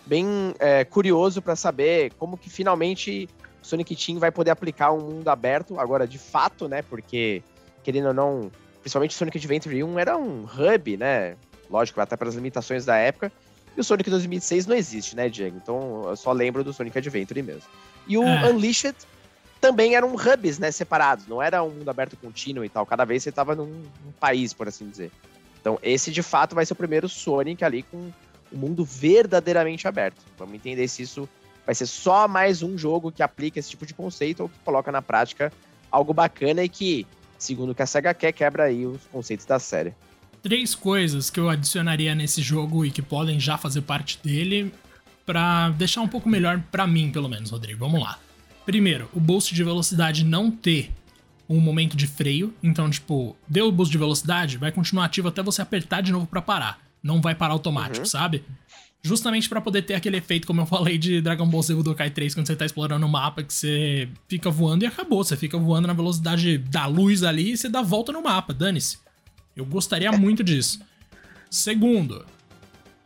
bem 0.08 0.56
é, 0.58 0.84
curioso 0.84 1.40
para 1.40 1.56
saber 1.56 2.14
como 2.18 2.36
que 2.36 2.50
finalmente 2.50 3.30
Sonic 3.62 3.96
Team 3.96 4.18
vai 4.18 4.32
poder 4.32 4.50
aplicar 4.50 4.92
um 4.92 5.02
mundo 5.02 5.28
aberto, 5.28 5.80
agora 5.80 6.08
de 6.08 6.18
fato, 6.18 6.68
né? 6.68 6.82
Porque, 6.82 7.44
querendo 7.84 8.08
ou 8.08 8.14
não, 8.14 8.52
principalmente 8.80 9.14
Sonic 9.14 9.38
Adventure 9.38 9.84
1 9.84 10.00
era 10.00 10.18
um 10.18 10.46
hub, 10.46 10.98
né? 10.98 11.36
Lógico, 11.70 12.02
até 12.02 12.18
para 12.18 12.28
as 12.28 12.34
limitações 12.34 12.86
da 12.86 12.98
época. 12.98 13.32
E 13.76 13.80
o 13.80 13.84
Sonic 13.84 14.10
2006 14.10 14.66
não 14.68 14.76
existe, 14.76 15.16
né, 15.16 15.30
Diego? 15.30 15.58
Então 15.62 16.10
eu 16.10 16.16
só 16.16 16.32
lembro 16.32 16.64
do 16.64 16.74
Sonic 16.74 16.98
Adventure 16.98 17.42
mesmo. 17.42 17.70
E 18.08 18.18
o 18.18 18.24
é. 18.24 18.50
Unleashed 18.50 18.96
também 19.60 19.96
eram 19.96 20.14
hubs, 20.14 20.60
né, 20.60 20.72
separados. 20.72 21.28
Não 21.28 21.42
era 21.42 21.64
um 21.64 21.70
mundo 21.70 21.90
aberto 21.90 22.18
contínuo 22.18 22.66
e 22.66 22.70
tal. 22.70 22.86
Cada 22.86 23.06
vez 23.06 23.24
você 23.24 23.30
estava 23.30 23.56
num, 23.56 23.68
num, 23.68 24.12
país, 24.20 24.54
por 24.54 24.68
assim 24.68 24.90
dizer. 24.90 25.12
Então 25.62 25.80
esse, 25.82 26.12
de 26.12 26.22
fato, 26.22 26.56
vai 26.56 26.66
ser 26.66 26.74
o 26.74 26.76
primeiro 26.76 27.08
Sonic 27.08 27.64
ali 27.64 27.84
com 27.84 27.98
um 28.52 28.58
mundo 28.58 28.84
verdadeiramente 28.84 29.88
aberto. 29.88 30.22
Vamos 30.38 30.56
entender 30.56 30.88
se 30.88 31.04
isso 31.04 31.30
vai 31.66 31.76
ser 31.76 31.86
só 31.86 32.28
mais 32.28 32.64
um 32.64 32.78
jogo 32.78 33.12
que 33.12 33.24
aplica 33.24 33.60
esse 33.60 33.70
tipo 33.70 33.86
de 33.86 33.94
conceito 33.94 34.44
ou 34.44 34.50
que 34.50 34.60
coloca 34.66 34.92
na 34.92 35.02
prática 35.02 35.54
algo 35.90 36.14
bacana 36.14 36.64
e 36.64 36.70
que 36.70 37.06
segundo 37.42 37.72
o 37.72 37.76
que 37.76 37.82
a 37.82 37.88
SEGA 37.88 38.14
quer, 38.14 38.32
quebra 38.32 38.66
aí 38.66 38.86
os 38.86 39.02
conceitos 39.12 39.46
da 39.46 39.60
série. 39.60 39.94
Três 40.42 40.74
coisas 40.74 41.30
que 41.30 41.40
eu 41.40 41.50
adicionaria 41.50 42.16
nesse 42.16 42.42
jogo 42.42 42.86
e 42.86 42.92
que 42.92 43.02
podem 43.02 43.40
já 43.40 43.58
fazer 43.58 43.82
parte 43.82 44.20
dele 44.24 44.74
para 45.26 45.70
deixar 45.70 46.02
um 46.02 46.08
pouco 46.08 46.28
melhor 46.28 46.62
para 46.72 46.88
mim, 46.88 47.12
pelo 47.12 47.30
menos, 47.30 47.52
Rodrigo. 47.52 47.80
Vamos 47.80 48.02
lá. 48.02 48.18
Primeiro, 48.66 49.10
o 49.14 49.20
boost 49.20 49.54
de 49.54 49.64
velocidade 49.64 50.26
não 50.26 50.50
ter 50.50 50.92
um 51.48 51.60
momento 51.60 51.96
de 51.96 52.08
freio, 52.08 52.54
então 52.64 52.90
tipo, 52.90 53.36
deu 53.48 53.68
o 53.68 53.72
boost 53.72 53.92
de 53.92 53.98
velocidade, 53.98 54.58
vai 54.58 54.72
continuar 54.72 55.06
ativo 55.06 55.28
até 55.28 55.44
você 55.44 55.62
apertar 55.62 56.02
de 56.02 56.12
novo 56.12 56.26
para 56.26 56.42
parar. 56.42 56.80
Não 57.04 57.22
vai 57.22 57.36
parar 57.36 57.54
automático, 57.54 58.00
uhum. 58.00 58.06
sabe? 58.06 58.44
Justamente 59.04 59.50
para 59.50 59.60
poder 59.60 59.82
ter 59.82 59.96
aquele 59.96 60.18
efeito, 60.18 60.46
como 60.46 60.62
eu 60.62 60.66
falei, 60.66 60.98
de 60.98 61.22
Dragon 61.22 61.48
Ball 61.48 61.64
Z 61.64 61.74
Budokai 61.74 62.10
3, 62.10 62.36
quando 62.36 62.48
você 62.48 62.56
tá 62.56 62.66
explorando 62.66 63.06
o 63.06 63.10
mapa, 63.10 63.44
que 63.44 63.54
você 63.54 64.08
fica 64.28 64.50
voando 64.50 64.84
e 64.84 64.88
acabou. 64.88 65.24
Você 65.24 65.36
fica 65.36 65.58
voando 65.58 65.88
na 65.88 65.94
velocidade 65.94 66.58
da 66.60 66.86
luz 66.86 67.24
ali 67.24 67.52
e 67.52 67.58
você 67.58 67.68
dá 67.68 67.82
volta 67.82 68.12
no 68.12 68.22
mapa, 68.22 68.54
dane-se. 68.54 69.00
Eu 69.56 69.66
gostaria 69.66 70.12
muito 70.12 70.44
disso. 70.44 70.80
Segundo, 71.50 72.26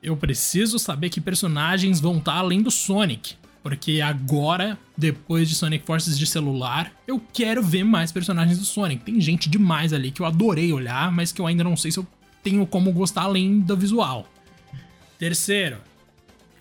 eu 0.02 0.16
preciso 0.16 0.78
saber 0.78 1.10
que 1.10 1.20
personagens 1.20 2.00
vão 2.00 2.18
estar 2.18 2.34
tá 2.34 2.38
além 2.38 2.62
do 2.62 2.70
Sonic. 2.70 3.36
Porque 3.64 4.00
agora, 4.00 4.78
depois 4.96 5.50
de 5.50 5.56
Sonic 5.56 5.84
Forces 5.88 6.20
de 6.20 6.28
celular, 6.28 6.94
eu 7.08 7.20
quero 7.34 7.64
ver 7.64 7.84
mais 7.84 8.12
personagens 8.12 8.60
do 8.60 8.66
Sonic. 8.66 9.04
Tem 9.04 9.20
gente 9.20 9.50
demais 9.50 9.92
ali 9.92 10.12
que 10.12 10.22
eu 10.22 10.26
adorei 10.28 10.72
olhar, 10.72 11.12
mas 11.12 11.32
que 11.32 11.42
eu 11.42 11.48
ainda 11.48 11.64
não 11.64 11.76
sei 11.76 11.92
se 11.92 11.98
eu 11.98 12.06
tenho 12.44 12.68
como 12.68 12.92
gostar 12.92 13.24
além 13.24 13.60
do 13.60 13.76
visual. 13.76 14.32
Terceiro, 15.18 15.78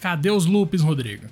cadê 0.00 0.30
os 0.30 0.46
loops, 0.46 0.80
Rodrigo? 0.80 1.26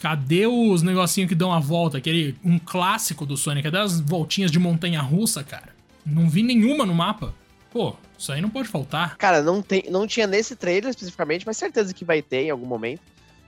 Cadê 0.00 0.46
os 0.46 0.80
negocinhos 0.80 1.28
que 1.28 1.34
dão 1.34 1.52
a 1.52 1.60
volta? 1.60 1.98
Aquele 1.98 2.34
um 2.42 2.58
clássico 2.58 3.26
do 3.26 3.36
Sonic. 3.36 3.64
Cadê 3.64 3.76
as 3.76 4.00
voltinhas 4.00 4.50
de 4.50 4.58
montanha 4.58 5.02
russa, 5.02 5.44
cara? 5.44 5.74
Não 6.06 6.30
vi 6.30 6.42
nenhuma 6.42 6.86
no 6.86 6.94
mapa. 6.94 7.34
Pô, 7.72 7.96
isso 8.18 8.30
aí 8.30 8.40
não 8.40 8.50
pode 8.50 8.68
faltar. 8.68 9.16
Cara, 9.16 9.42
não, 9.42 9.62
tem, 9.62 9.84
não 9.88 10.06
tinha 10.06 10.26
nesse 10.26 10.54
trailer 10.54 10.90
especificamente, 10.90 11.46
mas 11.46 11.56
certeza 11.56 11.94
que 11.94 12.04
vai 12.04 12.20
ter 12.20 12.42
em 12.42 12.50
algum 12.50 12.66
momento. 12.66 13.00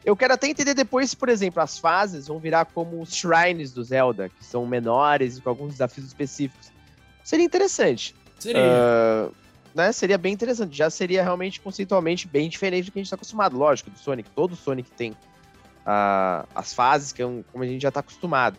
Eu 0.05 0.17
quero 0.17 0.35
até 0.35 0.49
entender 0.49 0.75
depois 0.75 1.11
se, 1.11 1.17
por 1.17 1.29
exemplo, 1.29 1.63
as 1.63 1.79
fases 1.79 2.27
vão 2.27 2.39
virar 2.39 2.65
como 2.67 3.01
os 3.01 3.15
shrines 3.15 3.73
do 3.73 3.83
Zelda, 3.83 4.29
que 4.29 4.45
são 4.45 4.67
menores 4.67 5.37
e 5.37 5.41
com 5.41 5.49
alguns 5.49 5.73
desafios 5.73 6.07
específicos. 6.07 6.73
Seria 7.23 7.45
interessante. 7.45 8.15
Seria. 8.39 8.63
Uh, 8.63 9.35
né, 9.75 9.93
seria 9.93 10.19
bem 10.19 10.33
interessante. 10.33 10.77
Já 10.77 10.89
seria 10.89 11.23
realmente 11.23 11.61
conceitualmente 11.61 12.29
bem 12.29 12.49
diferente 12.49 12.87
do 12.87 12.93
que 12.93 12.99
a 12.99 13.01
gente 13.01 13.07
está 13.07 13.17
acostumado. 13.17 13.57
Lógico, 13.57 13.91
do 13.91 13.99
Sonic. 13.99 14.29
Todo 14.31 14.57
Sonic 14.57 14.91
tem 14.91 15.13
uh, 15.13 16.47
as 16.55 16.73
fases 16.73 17.13
que 17.13 17.23
é 17.23 17.27
um, 17.27 17.43
como 17.51 17.65
a 17.65 17.67
gente 17.67 17.83
já 17.83 17.89
está 17.89 18.01
acostumado. 18.01 18.59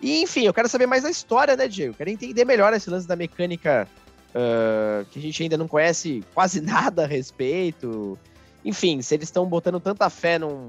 E, 0.00 0.22
enfim, 0.22 0.44
eu 0.44 0.54
quero 0.54 0.68
saber 0.68 0.86
mais 0.86 1.02
da 1.02 1.10
história, 1.10 1.56
né, 1.56 1.66
Diego? 1.66 1.92
Eu 1.92 1.96
quero 1.96 2.10
entender 2.10 2.44
melhor 2.44 2.72
esse 2.72 2.88
lance 2.90 3.08
da 3.08 3.16
mecânica 3.16 3.88
uh, 4.36 5.04
que 5.06 5.18
a 5.18 5.22
gente 5.22 5.42
ainda 5.42 5.56
não 5.56 5.66
conhece 5.66 6.22
quase 6.34 6.60
nada 6.62 7.04
a 7.04 7.06
respeito. 7.06 8.18
Enfim, 8.64 9.00
se 9.00 9.14
eles 9.14 9.28
estão 9.28 9.46
botando 9.46 9.80
tanta 9.80 10.10
fé 10.10 10.38
num, 10.38 10.68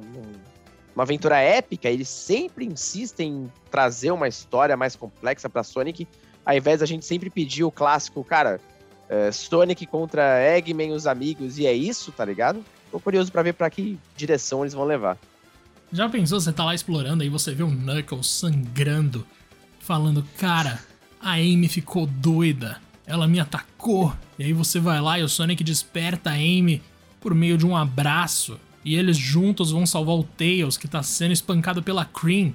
numa 0.95 1.03
aventura 1.03 1.39
épica, 1.39 1.89
eles 1.89 2.07
sempre 2.07 2.65
insistem 2.65 3.29
em 3.29 3.51
trazer 3.69 4.11
uma 4.11 4.27
história 4.27 4.77
mais 4.77 4.95
complexa 4.95 5.49
para 5.49 5.63
Sonic, 5.63 6.07
ao 6.45 6.55
invés 6.55 6.79
da 6.79 6.85
gente 6.85 7.05
sempre 7.05 7.29
pedir 7.29 7.63
o 7.63 7.71
clássico, 7.71 8.23
cara, 8.23 8.59
é, 9.09 9.31
Sonic 9.31 9.85
contra 9.85 10.39
Eggman, 10.55 10.91
os 10.91 11.07
amigos, 11.07 11.57
e 11.57 11.65
é 11.65 11.73
isso, 11.73 12.11
tá 12.11 12.23
ligado? 12.23 12.63
Tô 12.91 12.99
curioso 12.99 13.31
para 13.31 13.41
ver 13.41 13.53
para 13.53 13.69
que 13.69 13.97
direção 14.15 14.61
eles 14.63 14.73
vão 14.73 14.85
levar. 14.85 15.17
Já 15.91 16.07
pensou, 16.09 16.39
você 16.39 16.51
tá 16.51 16.65
lá 16.65 16.75
explorando, 16.75 17.23
aí 17.23 17.29
você 17.29 17.53
vê 17.53 17.63
o 17.63 17.69
Knuckles 17.69 18.27
sangrando, 18.27 19.25
falando, 19.79 20.25
cara, 20.37 20.79
a 21.19 21.33
Amy 21.33 21.67
ficou 21.67 22.05
doida. 22.05 22.81
Ela 23.07 23.25
me 23.25 23.39
atacou. 23.39 24.13
E 24.37 24.43
aí 24.43 24.53
você 24.53 24.79
vai 24.79 24.99
lá 24.99 25.17
e 25.17 25.23
o 25.23 25.29
Sonic 25.29 25.63
desperta 25.63 26.31
a 26.31 26.33
Amy 26.33 26.83
por 27.21 27.33
meio 27.33 27.57
de 27.57 27.65
um 27.65 27.75
abraço. 27.75 28.59
E 28.83 28.95
eles 28.95 29.17
juntos 29.17 29.71
vão 29.71 29.85
salvar 29.85 30.15
o 30.15 30.23
Tails, 30.23 30.77
que 30.77 30.87
tá 30.87 31.01
sendo 31.01 31.31
espancado 31.31 31.81
pela 31.81 32.05
Cream. 32.05 32.53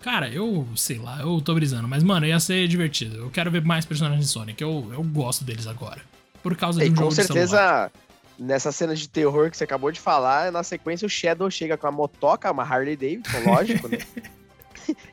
Cara, 0.00 0.28
eu 0.28 0.66
sei 0.76 0.98
lá, 0.98 1.20
eu 1.20 1.40
tô 1.40 1.54
brisando, 1.54 1.88
mas 1.88 2.02
mano, 2.02 2.26
ia 2.26 2.38
ser 2.38 2.68
divertido. 2.68 3.16
Eu 3.16 3.30
quero 3.30 3.50
ver 3.50 3.64
mais 3.64 3.84
personagens 3.84 4.26
de 4.26 4.30
Sonic, 4.30 4.62
eu, 4.62 4.90
eu 4.92 5.02
gosto 5.02 5.44
deles 5.44 5.66
agora. 5.66 6.00
Por 6.42 6.56
causa 6.56 6.78
de 6.80 6.90
um 6.90 6.92
E 6.92 6.96
jogo 6.96 7.08
com 7.08 7.10
certeza, 7.10 7.90
nessa 8.38 8.70
cena 8.70 8.94
de 8.94 9.08
terror 9.08 9.50
que 9.50 9.56
você 9.56 9.64
acabou 9.64 9.90
de 9.90 9.98
falar, 9.98 10.52
na 10.52 10.62
sequência 10.62 11.06
o 11.06 11.08
Shadow 11.08 11.50
chega 11.50 11.76
com 11.76 11.86
a 11.86 11.92
motoca, 11.92 12.50
uma 12.52 12.62
Harley 12.62 12.96
Davidson, 12.96 13.50
lógico, 13.50 13.88
né? 13.88 13.98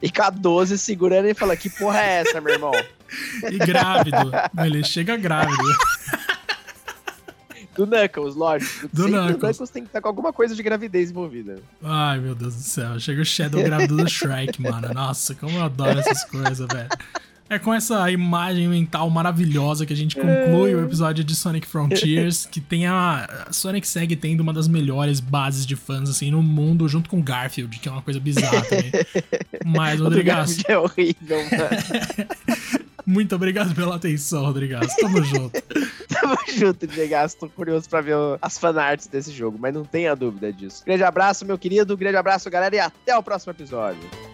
E 0.01 0.11
com 0.11 0.23
a 0.23 0.29
12 0.29 0.77
segurando 0.77 1.27
e 1.27 1.33
fala: 1.33 1.55
Que 1.55 1.69
porra 1.69 1.99
é 2.01 2.21
essa, 2.21 2.41
meu 2.41 2.53
irmão? 2.53 2.71
E 3.51 3.57
grávido. 3.57 4.31
ele 4.63 4.83
chega 4.83 5.15
grávido. 5.17 5.63
Do 7.75 7.87
Knuckles, 7.87 8.35
lógico. 8.35 8.87
Do 8.93 9.03
Sempre 9.03 9.11
Knuckles. 9.19 9.35
O 9.35 9.39
Knuckles 9.47 9.69
tem 9.71 9.83
que 9.83 9.89
estar 9.89 10.01
com 10.01 10.07
alguma 10.07 10.31
coisa 10.31 10.55
de 10.55 10.61
gravidez 10.61 11.09
envolvida. 11.09 11.55
Ai, 11.83 12.19
meu 12.19 12.35
Deus 12.35 12.55
do 12.55 12.61
céu. 12.61 12.99
Chega 12.99 13.21
o 13.21 13.25
Shadow 13.25 13.63
grávido 13.63 13.97
do 13.97 14.07
Shrek, 14.09 14.61
mano. 14.61 14.93
Nossa, 14.93 15.33
como 15.33 15.57
eu 15.57 15.63
adoro 15.63 15.99
essas 15.99 16.23
coisas, 16.25 16.67
velho. 16.71 16.89
É 17.53 17.59
com 17.59 17.71
essa 17.71 18.09
imagem 18.09 18.67
mental 18.67 19.07
maravilhosa 19.11 19.85
que 19.85 19.93
a 19.93 19.95
gente 19.95 20.15
conclui 20.15 20.73
o 20.73 20.83
episódio 20.83 21.23
de 21.23 21.35
Sonic 21.35 21.67
Frontiers, 21.67 22.47
que 22.47 22.59
tem 22.59 22.87
a, 22.87 23.45
a 23.47 23.53
Sonic 23.53 23.87
segue 23.87 24.15
tendo 24.15 24.39
uma 24.39 24.51
das 24.51 24.67
melhores 24.67 25.19
bases 25.19 25.63
de 25.63 25.75
fãs 25.75 26.09
assim 26.09 26.31
no 26.31 26.41
mundo, 26.41 26.89
junto 26.89 27.07
com 27.11 27.21
Garfield, 27.21 27.77
que 27.77 27.87
é 27.87 27.91
uma 27.91 28.01
coisa 28.01 28.19
bizarra 28.19 28.63
também. 28.63 28.91
Mas, 29.63 29.93
O 30.01 30.03
do 30.03 30.03
Rodrigaço, 30.05 30.63
Garfield 30.63 30.71
é 30.71 30.77
horrível, 30.79 31.37
mano. 31.37 32.85
muito 33.05 33.35
obrigado 33.35 33.75
pela 33.75 33.97
atenção, 33.97 34.45
Rodrigaço. 34.45 34.95
Tamo 34.97 35.23
junto. 35.23 35.61
Tamo 36.09 36.37
junto, 36.57 36.87
Diego. 36.87 37.13
Tô 37.39 37.47
curioso 37.49 37.87
pra 37.87 38.01
ver 38.01 38.15
as 38.41 38.57
fanarts 38.57 39.05
desse 39.05 39.31
jogo, 39.31 39.59
mas 39.61 39.75
não 39.75 39.85
tenha 39.85 40.15
dúvida 40.15 40.51
disso. 40.51 40.83
Grande 40.83 41.03
abraço, 41.03 41.45
meu 41.45 41.59
querido. 41.59 41.95
Grande 41.95 42.17
abraço, 42.17 42.49
galera, 42.49 42.75
e 42.75 42.79
até 42.79 43.15
o 43.15 43.21
próximo 43.21 43.51
episódio. 43.51 44.32